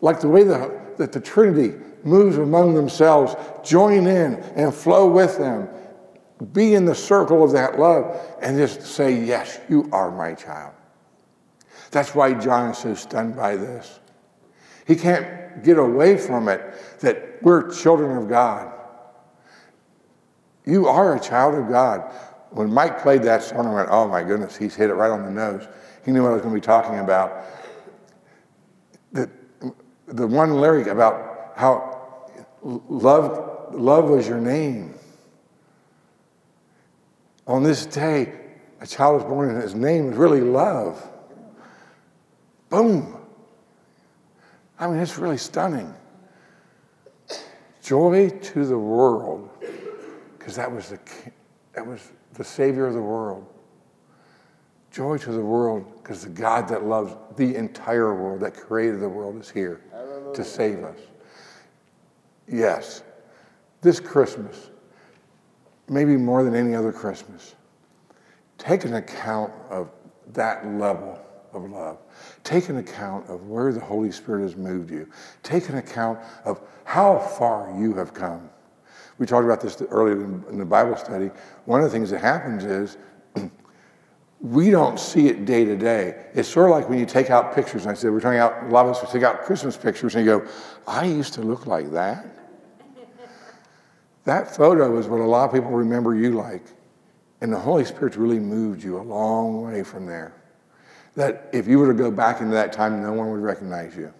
Like 0.00 0.20
the 0.20 0.28
way 0.28 0.44
the, 0.44 0.80
that 0.98 1.12
the 1.12 1.20
Trinity 1.20 1.78
moves 2.04 2.36
among 2.36 2.74
themselves, 2.74 3.34
join 3.64 4.06
in 4.06 4.34
and 4.56 4.74
flow 4.74 5.08
with 5.08 5.38
them. 5.38 5.68
Be 6.52 6.74
in 6.74 6.84
the 6.84 6.94
circle 6.94 7.44
of 7.44 7.52
that 7.52 7.78
love 7.78 8.20
and 8.42 8.56
just 8.56 8.82
say, 8.82 9.24
Yes, 9.24 9.60
you 9.68 9.88
are 9.92 10.10
my 10.10 10.34
child. 10.34 10.74
That's 11.92 12.14
why 12.14 12.34
John 12.34 12.70
is 12.70 12.78
so 12.78 12.94
stunned 12.94 13.36
by 13.36 13.56
this. 13.56 14.00
He 14.86 14.96
can't 14.96 15.62
get 15.62 15.78
away 15.78 16.16
from 16.16 16.48
it 16.48 16.60
that 17.00 17.42
we're 17.42 17.72
children 17.72 18.16
of 18.16 18.28
God. 18.28 18.72
You 20.64 20.86
are 20.86 21.16
a 21.16 21.20
child 21.20 21.54
of 21.54 21.68
God. 21.68 22.12
When 22.50 22.72
Mike 22.72 23.02
played 23.02 23.22
that 23.22 23.42
song, 23.42 23.66
I 23.66 23.74
went, 23.74 23.88
oh 23.90 24.08
my 24.08 24.22
goodness, 24.22 24.56
he's 24.56 24.74
hit 24.74 24.90
it 24.90 24.94
right 24.94 25.10
on 25.10 25.24
the 25.24 25.30
nose. 25.30 25.66
He 26.04 26.10
knew 26.12 26.22
what 26.22 26.30
I 26.30 26.34
was 26.34 26.42
going 26.42 26.54
to 26.54 26.60
be 26.60 26.64
talking 26.64 26.98
about. 26.98 27.44
The, 29.12 29.30
the 30.06 30.26
one 30.26 30.60
lyric 30.60 30.86
about 30.86 31.52
how 31.56 32.28
love, 32.62 33.74
love 33.74 34.10
was 34.10 34.28
your 34.28 34.40
name. 34.40 34.94
On 37.46 37.62
this 37.62 37.86
day, 37.86 38.32
a 38.80 38.86
child 38.86 39.16
was 39.16 39.24
born 39.24 39.50
and 39.50 39.62
his 39.62 39.74
name 39.74 40.08
was 40.08 40.16
really 40.16 40.40
love. 40.40 41.08
Boom. 42.68 43.21
I 44.82 44.88
mean, 44.88 44.98
it's 44.98 45.16
really 45.16 45.38
stunning. 45.38 45.94
Joy 47.84 48.30
to 48.30 48.66
the 48.66 48.76
world, 48.76 49.48
because 50.36 50.56
that 50.56 50.72
was 50.72 50.88
the 50.88 50.98
that 51.72 51.86
was 51.86 52.10
the 52.32 52.42
Savior 52.42 52.88
of 52.88 52.94
the 52.94 53.00
world. 53.00 53.46
Joy 54.90 55.18
to 55.18 55.30
the 55.30 55.40
world, 55.40 56.02
because 56.02 56.24
the 56.24 56.30
God 56.30 56.66
that 56.66 56.84
loves 56.84 57.14
the 57.36 57.54
entire 57.54 58.12
world, 58.12 58.40
that 58.40 58.54
created 58.54 58.98
the 58.98 59.08
world, 59.08 59.40
is 59.40 59.48
here 59.48 59.82
Hallelujah. 59.92 60.34
to 60.34 60.44
save 60.44 60.82
us. 60.82 60.98
Yes, 62.48 63.04
this 63.82 64.00
Christmas, 64.00 64.70
maybe 65.88 66.16
more 66.16 66.42
than 66.42 66.56
any 66.56 66.74
other 66.74 66.92
Christmas, 66.92 67.54
take 68.58 68.84
an 68.84 68.94
account 68.94 69.52
of 69.70 69.92
that 70.32 70.66
level 70.66 71.20
of 71.54 71.70
love. 71.70 71.98
Take 72.44 72.68
an 72.68 72.78
account 72.78 73.28
of 73.28 73.48
where 73.48 73.72
the 73.72 73.80
Holy 73.80 74.10
Spirit 74.10 74.42
has 74.42 74.56
moved 74.56 74.90
you. 74.90 75.08
Take 75.42 75.68
an 75.68 75.76
account 75.76 76.18
of 76.44 76.60
how 76.84 77.18
far 77.18 77.74
you 77.78 77.94
have 77.94 78.14
come. 78.14 78.48
We 79.18 79.26
talked 79.26 79.44
about 79.44 79.60
this 79.60 79.80
earlier 79.82 80.24
in 80.50 80.58
the 80.58 80.64
Bible 80.64 80.96
study. 80.96 81.30
One 81.64 81.80
of 81.80 81.84
the 81.84 81.90
things 81.90 82.10
that 82.10 82.20
happens 82.20 82.64
is 82.64 82.96
we 84.40 84.70
don't 84.70 84.98
see 84.98 85.28
it 85.28 85.44
day 85.44 85.64
to 85.64 85.76
day. 85.76 86.26
It's 86.34 86.48
sort 86.48 86.70
of 86.70 86.76
like 86.76 86.88
when 86.88 86.98
you 86.98 87.06
take 87.06 87.30
out 87.30 87.54
pictures. 87.54 87.86
I 87.86 87.94
said, 87.94 88.10
we're 88.10 88.20
taking 88.20 88.38
out, 88.38 88.64
a 88.64 88.68
lot 88.68 88.86
of 88.86 88.96
us 88.96 89.12
take 89.12 89.22
out 89.22 89.42
Christmas 89.42 89.76
pictures 89.76 90.14
and 90.14 90.24
you 90.24 90.40
go, 90.40 90.48
I 90.86 91.04
used 91.04 91.34
to 91.34 91.42
look 91.42 91.66
like 91.66 91.92
that. 91.92 92.26
that 94.24 94.54
photo 94.54 94.98
is 94.98 95.06
what 95.06 95.20
a 95.20 95.24
lot 95.24 95.44
of 95.48 95.54
people 95.54 95.70
remember 95.70 96.14
you 96.14 96.32
like. 96.32 96.64
And 97.40 97.52
the 97.52 97.58
Holy 97.58 97.84
Spirit's 97.84 98.16
really 98.16 98.38
moved 98.38 98.82
you 98.82 98.98
a 98.98 99.02
long 99.02 99.62
way 99.62 99.82
from 99.82 100.06
there 100.06 100.41
that 101.14 101.48
if 101.52 101.66
you 101.66 101.78
were 101.78 101.88
to 101.88 101.94
go 101.94 102.10
back 102.10 102.40
into 102.40 102.54
that 102.54 102.72
time, 102.72 103.02
no 103.02 103.12
one 103.12 103.30
would 103.30 103.40
recognize 103.40 103.96
you. 103.96 104.12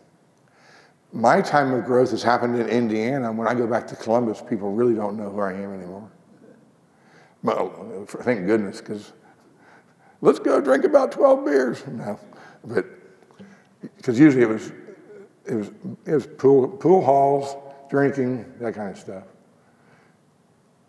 My 1.13 1.41
time 1.41 1.73
of 1.73 1.85
growth 1.85 2.11
has 2.11 2.23
happened 2.23 2.59
in 2.59 2.69
Indiana. 2.69 3.31
When 3.33 3.47
I 3.47 3.55
go 3.55 3.67
back 3.67 3.87
to 3.89 3.97
Columbus, 3.97 4.43
people 4.43 4.73
really 4.73 4.95
don't 4.95 5.17
know 5.17 5.31
who 5.31 5.41
I 5.41 5.53
am 5.53 5.75
anymore. 5.75 6.11
Well, 7.43 7.59
oh, 7.59 8.05
thank 8.07 8.47
goodness, 8.47 8.81
because 8.81 9.13
let's 10.21 10.39
go 10.39 10.61
drink 10.61 10.85
about 10.85 11.13
12 11.13 11.45
beers. 11.45 11.87
No, 11.87 12.19
but 12.65 12.87
because 13.97 14.19
usually 14.19 14.45
it 14.45 14.49
was, 14.49 14.73
it 15.45 15.55
was, 15.55 15.71
it 16.07 16.15
was 16.15 16.27
pool, 16.27 16.69
pool 16.69 17.05
halls, 17.05 17.57
drinking, 17.91 18.51
that 18.61 18.75
kind 18.75 18.91
of 18.91 18.99
stuff. 18.99 19.25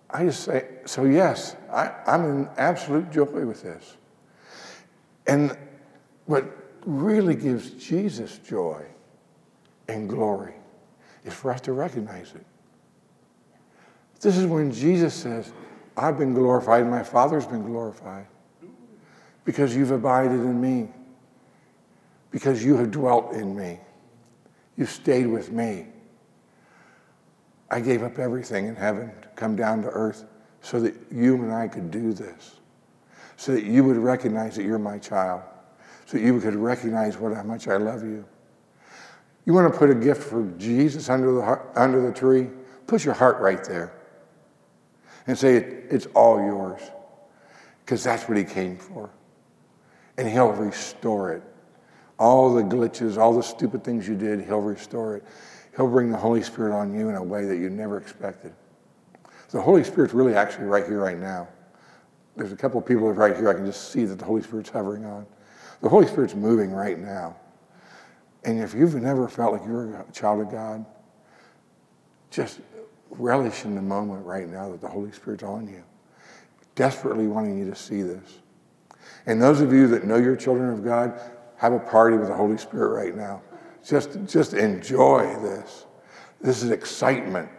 I 0.09 0.25
just 0.25 0.43
say, 0.43 0.67
so 0.85 1.05
yes, 1.05 1.55
I, 1.71 1.91
I'm 2.05 2.23
in 2.23 2.49
absolute 2.57 3.11
joy 3.11 3.25
with 3.25 3.63
this. 3.63 3.97
And 5.25 5.57
what 6.25 6.45
really 6.85 7.35
gives 7.35 7.71
Jesus 7.71 8.37
joy 8.39 8.85
and 9.87 10.09
glory 10.09 10.53
is 11.23 11.33
for 11.33 11.51
us 11.51 11.61
to 11.61 11.73
recognize 11.73 12.33
it. 12.35 12.45
This 14.21 14.37
is 14.37 14.45
when 14.45 14.71
Jesus 14.71 15.13
says, 15.13 15.51
I've 15.97 16.17
been 16.17 16.33
glorified, 16.33 16.87
my 16.87 17.03
Father's 17.03 17.45
been 17.45 17.63
glorified 17.63 18.27
because 19.45 19.75
you've 19.75 19.91
abided 19.91 20.39
in 20.39 20.59
me, 20.59 20.89
because 22.31 22.63
you 22.63 22.77
have 22.77 22.91
dwelt 22.91 23.33
in 23.33 23.55
me, 23.55 23.79
you've 24.77 24.89
stayed 24.89 25.27
with 25.27 25.51
me. 25.51 25.87
I 27.69 27.81
gave 27.81 28.03
up 28.03 28.17
everything 28.19 28.67
in 28.67 28.75
heaven 28.75 29.11
to 29.21 29.27
come 29.35 29.55
down 29.55 29.81
to 29.81 29.89
earth 29.89 30.25
so 30.61 30.79
that 30.79 30.95
you 31.11 31.35
and 31.35 31.51
I 31.51 31.67
could 31.67 31.91
do 31.91 32.13
this, 32.13 32.59
so 33.35 33.53
that 33.53 33.65
you 33.65 33.83
would 33.83 33.97
recognize 33.97 34.55
that 34.55 34.63
you're 34.63 34.79
my 34.79 34.97
child 34.97 35.41
so 36.05 36.17
you 36.17 36.39
could 36.39 36.55
recognize 36.55 37.17
what, 37.17 37.33
how 37.33 37.43
much 37.43 37.67
I 37.67 37.77
love 37.77 38.03
you. 38.03 38.25
You 39.45 39.53
want 39.53 39.71
to 39.71 39.77
put 39.77 39.89
a 39.89 39.95
gift 39.95 40.23
for 40.23 40.43
Jesus 40.57 41.09
under 41.09 41.33
the, 41.33 41.59
under 41.75 42.01
the 42.01 42.13
tree? 42.13 42.47
Put 42.87 43.03
your 43.03 43.13
heart 43.13 43.39
right 43.39 43.63
there 43.63 43.93
and 45.27 45.37
say, 45.37 45.55
it, 45.57 45.85
It's 45.89 46.05
all 46.07 46.39
yours. 46.39 46.81
Because 47.83 48.03
that's 48.03 48.27
what 48.29 48.37
He 48.37 48.43
came 48.43 48.77
for. 48.77 49.09
And 50.17 50.27
He'll 50.27 50.51
restore 50.51 51.33
it. 51.33 51.43
All 52.19 52.53
the 52.53 52.61
glitches, 52.61 53.17
all 53.17 53.33
the 53.33 53.43
stupid 53.43 53.83
things 53.83 54.07
you 54.07 54.15
did, 54.15 54.41
He'll 54.41 54.61
restore 54.61 55.17
it. 55.17 55.23
He'll 55.75 55.89
bring 55.89 56.11
the 56.11 56.17
Holy 56.17 56.43
Spirit 56.43 56.73
on 56.73 56.93
you 56.93 57.09
in 57.09 57.15
a 57.15 57.23
way 57.23 57.45
that 57.45 57.57
you 57.57 57.69
never 57.69 57.97
expected. 57.97 58.53
The 59.49 59.61
Holy 59.61 59.83
Spirit's 59.83 60.13
really 60.13 60.33
actually 60.33 60.65
right 60.65 60.85
here, 60.85 60.99
right 60.99 61.17
now. 61.17 61.47
There's 62.35 62.51
a 62.51 62.55
couple 62.55 62.79
of 62.79 62.87
people 62.87 63.11
right 63.13 63.35
here 63.35 63.49
I 63.49 63.53
can 63.53 63.65
just 63.65 63.91
see 63.91 64.05
that 64.05 64.17
the 64.17 64.25
Holy 64.25 64.41
Spirit's 64.41 64.69
hovering 64.69 65.05
on. 65.05 65.27
The 65.83 65.89
Holy 65.89 66.07
Spirit's 66.07 66.33
moving 66.33 66.71
right 66.71 66.97
now. 66.97 67.35
And 68.45 68.59
if 68.61 68.73
you've 68.73 68.95
never 68.95 69.27
felt 69.27 69.51
like 69.51 69.65
you're 69.65 69.95
a 69.95 70.11
child 70.13 70.41
of 70.41 70.49
God, 70.49 70.85
just 72.31 72.61
relish 73.09 73.65
in 73.65 73.75
the 73.75 73.81
moment 73.81 74.25
right 74.25 74.47
now 74.47 74.71
that 74.71 74.79
the 74.79 74.87
Holy 74.87 75.11
Spirit's 75.11 75.43
on 75.43 75.67
you, 75.67 75.83
desperately 76.75 77.27
wanting 77.27 77.59
you 77.59 77.69
to 77.69 77.75
see 77.75 78.01
this. 78.01 78.39
And 79.25 79.41
those 79.41 79.59
of 79.59 79.73
you 79.73 79.87
that 79.89 80.05
know 80.05 80.15
you're 80.15 80.37
children 80.37 80.69
of 80.69 80.85
God, 80.85 81.19
have 81.57 81.73
a 81.73 81.79
party 81.79 82.15
with 82.15 82.29
the 82.29 82.35
Holy 82.35 82.57
Spirit 82.57 82.89
right 82.89 83.15
now. 83.15 83.41
Just, 83.85 84.17
just 84.25 84.53
enjoy 84.53 85.23
this. 85.41 85.85
This 86.39 86.63
is 86.63 86.71
excitement. 86.71 87.49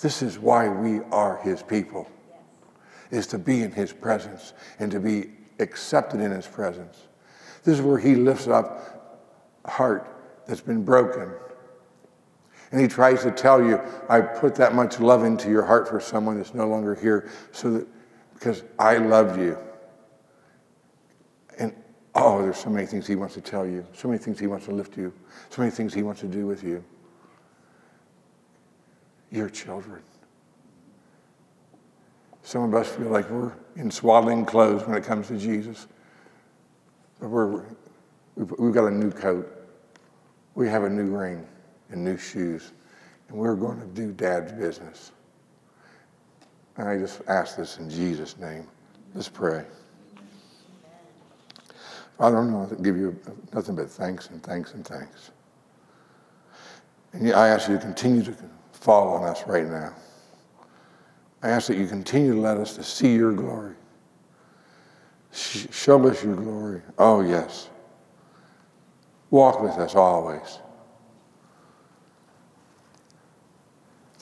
This 0.00 0.22
is 0.22 0.40
why 0.40 0.68
we 0.68 1.02
are 1.12 1.36
His 1.36 1.62
people, 1.62 2.10
is 3.12 3.28
to 3.28 3.38
be 3.38 3.62
in 3.62 3.70
His 3.70 3.92
presence 3.92 4.54
and 4.80 4.90
to 4.90 4.98
be 4.98 5.30
accepted 5.60 6.20
in 6.20 6.32
His 6.32 6.48
presence. 6.48 7.06
This 7.64 7.78
is 7.78 7.82
where 7.82 7.98
he 7.98 8.14
lifts 8.14 8.46
up 8.46 9.20
a 9.64 9.70
heart 9.70 10.08
that's 10.46 10.60
been 10.60 10.84
broken. 10.84 11.30
And 12.70 12.80
he 12.80 12.88
tries 12.88 13.22
to 13.22 13.30
tell 13.30 13.62
you, 13.62 13.80
I 14.08 14.20
put 14.20 14.54
that 14.56 14.74
much 14.74 15.00
love 15.00 15.24
into 15.24 15.48
your 15.48 15.64
heart 15.64 15.88
for 15.88 16.00
someone 16.00 16.36
that's 16.36 16.54
no 16.54 16.68
longer 16.68 16.94
here 16.94 17.30
so 17.52 17.70
that 17.70 17.86
because 18.34 18.62
I 18.78 18.98
loved 18.98 19.40
you. 19.40 19.56
And 21.58 21.74
oh, 22.14 22.42
there's 22.42 22.58
so 22.58 22.68
many 22.68 22.86
things 22.86 23.06
he 23.06 23.16
wants 23.16 23.34
to 23.34 23.40
tell 23.40 23.66
you, 23.66 23.86
so 23.94 24.08
many 24.08 24.18
things 24.18 24.38
he 24.38 24.46
wants 24.46 24.66
to 24.66 24.72
lift 24.72 24.96
you, 24.98 25.12
so 25.50 25.62
many 25.62 25.70
things 25.70 25.94
he 25.94 26.02
wants 26.02 26.20
to 26.20 26.26
do 26.26 26.46
with 26.46 26.62
you. 26.62 26.84
Your 29.30 29.48
children. 29.48 30.02
Some 32.42 32.64
of 32.64 32.74
us 32.74 32.88
feel 32.88 33.08
like 33.08 33.30
we're 33.30 33.52
in 33.76 33.90
swaddling 33.90 34.44
clothes 34.44 34.86
when 34.86 34.96
it 34.96 35.04
comes 35.04 35.28
to 35.28 35.38
Jesus. 35.38 35.86
We're, 37.20 37.64
we've 38.36 38.74
got 38.74 38.86
a 38.86 38.90
new 38.90 39.10
coat. 39.10 39.50
We 40.54 40.68
have 40.68 40.84
a 40.84 40.90
new 40.90 41.16
ring 41.16 41.46
and 41.90 42.04
new 42.04 42.16
shoes. 42.16 42.72
And 43.28 43.38
we're 43.38 43.56
going 43.56 43.80
to 43.80 43.86
do 43.86 44.12
dad's 44.12 44.52
business. 44.52 45.12
And 46.76 46.88
I 46.88 46.98
just 46.98 47.22
ask 47.28 47.56
this 47.56 47.78
in 47.78 47.88
Jesus' 47.88 48.38
name. 48.38 48.66
Let's 49.14 49.28
pray. 49.28 49.64
Father, 52.18 52.38
I'm 52.38 52.50
going 52.50 52.68
to 52.68 52.76
give 52.76 52.96
you 52.96 53.18
nothing 53.52 53.74
but 53.74 53.90
thanks 53.90 54.28
and 54.28 54.42
thanks 54.42 54.74
and 54.74 54.84
thanks. 54.86 55.30
And 57.12 57.32
I 57.32 57.48
ask 57.48 57.68
you 57.68 57.76
to 57.76 57.80
continue 57.80 58.22
to 58.22 58.34
fall 58.72 59.14
on 59.14 59.24
us 59.24 59.46
right 59.46 59.66
now. 59.66 59.94
I 61.42 61.50
ask 61.50 61.68
that 61.68 61.76
you 61.76 61.86
continue 61.86 62.34
to 62.34 62.40
let 62.40 62.56
us 62.56 62.74
to 62.76 62.82
see 62.82 63.14
your 63.14 63.32
glory. 63.32 63.74
Show 65.34 66.08
us 66.08 66.22
your 66.22 66.36
glory. 66.36 66.82
Oh, 66.98 67.20
yes. 67.20 67.68
Walk 69.30 69.60
with 69.60 69.72
us 69.72 69.94
always. 69.94 70.60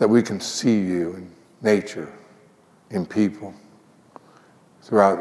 that 0.03 0.09
we 0.09 0.20
can 0.20 0.40
see 0.40 0.81
you 0.81 1.14
in 1.14 1.31
nature, 1.62 2.12
in 2.90 3.07
people, 3.07 3.55
throughout 4.83 5.16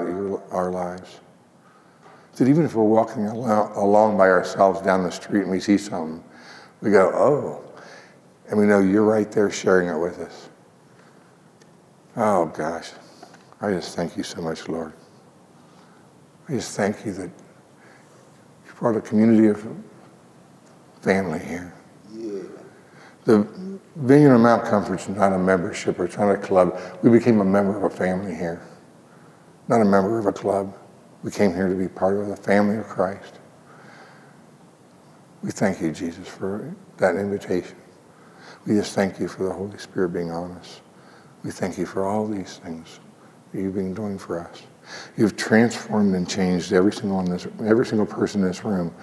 our 0.50 0.72
lives. 0.72 1.20
That 2.38 2.48
even 2.48 2.66
if 2.66 2.74
we're 2.74 2.84
walking 2.84 3.28
along 3.28 4.18
by 4.18 4.28
ourselves 4.28 4.82
down 4.82 5.04
the 5.04 5.12
street 5.12 5.42
and 5.42 5.52
we 5.52 5.60
see 5.60 5.78
something, 5.78 6.24
we 6.82 6.90
go, 6.90 7.12
oh, 7.14 7.64
and 8.50 8.58
we 8.58 8.66
know 8.66 8.80
you're 8.80 9.04
right 9.04 9.32
there 9.32 9.52
sharing 9.52 9.88
it 9.88 10.00
with 10.00 10.18
us. 10.18 10.50
Oh 12.18 12.48
gosh, 12.48 12.90
I 13.62 13.70
just 13.70 13.96
thank 13.96 14.18
you 14.18 14.24
so 14.24 14.42
much, 14.42 14.68
Lord. 14.68 14.94
I 16.52 16.56
just 16.56 16.76
thank 16.76 17.06
you 17.06 17.14
that 17.14 17.30
you 18.66 18.72
brought 18.78 18.98
a 18.98 19.02
community 19.02 19.48
of 19.48 19.66
family 21.02 21.40
here. 21.40 21.74
Yeah. 22.14 22.42
The 23.24 23.80
Vineyard 23.96 24.36
of 24.36 24.42
Mount 24.42 24.66
Comfort 24.66 25.00
is 25.00 25.08
not 25.08 25.32
a 25.32 25.38
membership 25.38 25.98
or 25.98 26.04
it's 26.06 26.18
not 26.18 26.30
a 26.30 26.38
club. 26.38 26.78
We 27.04 27.10
became 27.10 27.40
a 27.40 27.46
member 27.46 27.78
of 27.78 27.84
a 27.84 27.96
family 27.96 28.36
here, 28.36 28.62
not 29.70 29.80
a 29.80 29.86
member 29.86 30.20
of 30.20 30.26
a 30.26 30.34
club. 30.34 30.76
We 31.24 31.32
came 31.32 31.54
here 31.54 31.70
to 31.70 31.76
be 31.76 31.88
part 31.88 32.18
of 32.18 32.28
the 32.28 32.36
family 32.36 32.76
of 32.76 32.86
Christ. 32.86 33.40
We 35.44 35.52
thank 35.52 35.80
you, 35.80 35.94
Jesus, 35.94 36.28
for 36.28 36.76
that 36.98 37.16
invitation. 37.16 37.78
We 38.66 38.74
just 38.74 38.94
thank 38.94 39.22
you 39.22 39.30
for 39.30 39.46
the 39.46 39.54
Holy 39.54 39.78
Spirit 39.78 40.10
being 40.10 40.32
on 40.32 40.52
us. 40.52 40.82
We 41.46 41.52
thank 41.52 41.78
you 41.78 41.86
for 41.86 42.06
all 42.06 42.28
these 42.28 42.58
things 42.58 43.00
that 43.54 43.62
you've 43.62 43.76
been 43.76 43.94
doing 43.94 44.18
for 44.18 44.42
us. 44.42 44.64
You've 45.18 45.36
transformed 45.36 46.16
and 46.16 46.28
changed 46.28 46.74
every 46.74 46.94
single 46.94 47.20
in 47.20 47.30
this, 47.30 47.48
every 47.64 47.86
single 47.86 48.06
person 48.06 48.42
in 48.42 48.48
this 48.48 48.64
room. 48.64 48.94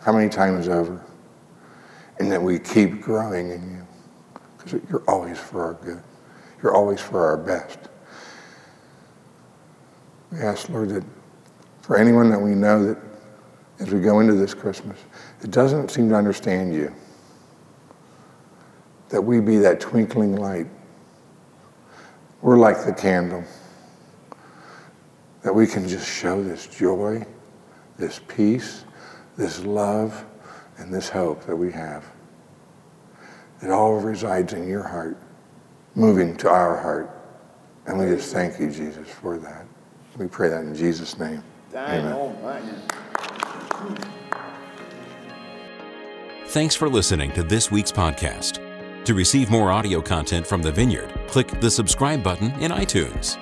How 0.00 0.12
many 0.12 0.28
times 0.28 0.68
over? 0.68 1.04
And 2.18 2.30
that 2.32 2.42
we 2.42 2.58
keep 2.58 3.00
growing 3.00 3.50
in 3.50 3.70
you. 3.70 3.86
Because 4.56 4.80
you're 4.90 5.04
always 5.08 5.38
for 5.38 5.64
our 5.64 5.74
good. 5.74 6.02
You're 6.62 6.74
always 6.74 7.00
for 7.00 7.24
our 7.24 7.36
best. 7.36 7.78
We 10.32 10.40
ask, 10.40 10.68
Lord, 10.68 10.90
that 10.90 11.04
for 11.82 11.96
anyone 11.96 12.30
that 12.30 12.40
we 12.40 12.50
know 12.50 12.84
that 12.84 12.98
as 13.78 13.90
we 13.92 14.00
go 14.00 14.20
into 14.20 14.34
this 14.34 14.54
Christmas, 14.54 14.98
it 15.42 15.50
doesn't 15.50 15.90
seem 15.90 16.08
to 16.08 16.14
understand 16.14 16.74
you, 16.74 16.92
that 19.10 19.20
we 19.20 19.40
be 19.40 19.58
that 19.58 19.80
twinkling 19.80 20.36
light. 20.36 20.66
We're 22.42 22.58
like 22.58 22.84
the 22.84 22.92
candle, 22.92 23.44
that 25.46 25.54
we 25.54 25.64
can 25.64 25.86
just 25.86 26.12
show 26.12 26.42
this 26.42 26.66
joy, 26.66 27.24
this 27.98 28.20
peace, 28.26 28.84
this 29.36 29.64
love, 29.64 30.24
and 30.76 30.92
this 30.92 31.08
hope 31.08 31.46
that 31.46 31.54
we 31.54 31.70
have. 31.70 32.04
It 33.62 33.70
all 33.70 33.94
resides 33.94 34.54
in 34.54 34.66
your 34.66 34.82
heart, 34.82 35.16
moving 35.94 36.36
to 36.38 36.48
our 36.48 36.76
heart. 36.76 37.16
And 37.86 37.96
we 37.96 38.06
just 38.06 38.32
thank 38.32 38.58
you, 38.58 38.72
Jesus, 38.72 39.08
for 39.08 39.38
that. 39.38 39.66
We 40.18 40.26
pray 40.26 40.48
that 40.48 40.64
in 40.64 40.74
Jesus' 40.74 41.16
name. 41.16 41.44
Amen. 41.72 42.12
Oh 42.12 42.34
Thanks 46.46 46.74
for 46.74 46.88
listening 46.88 47.30
to 47.34 47.44
this 47.44 47.70
week's 47.70 47.92
podcast. 47.92 49.04
To 49.04 49.14
receive 49.14 49.48
more 49.48 49.70
audio 49.70 50.02
content 50.02 50.44
from 50.44 50.60
the 50.60 50.72
Vineyard, 50.72 51.14
click 51.28 51.60
the 51.60 51.70
subscribe 51.70 52.24
button 52.24 52.50
in 52.60 52.72
iTunes. 52.72 53.40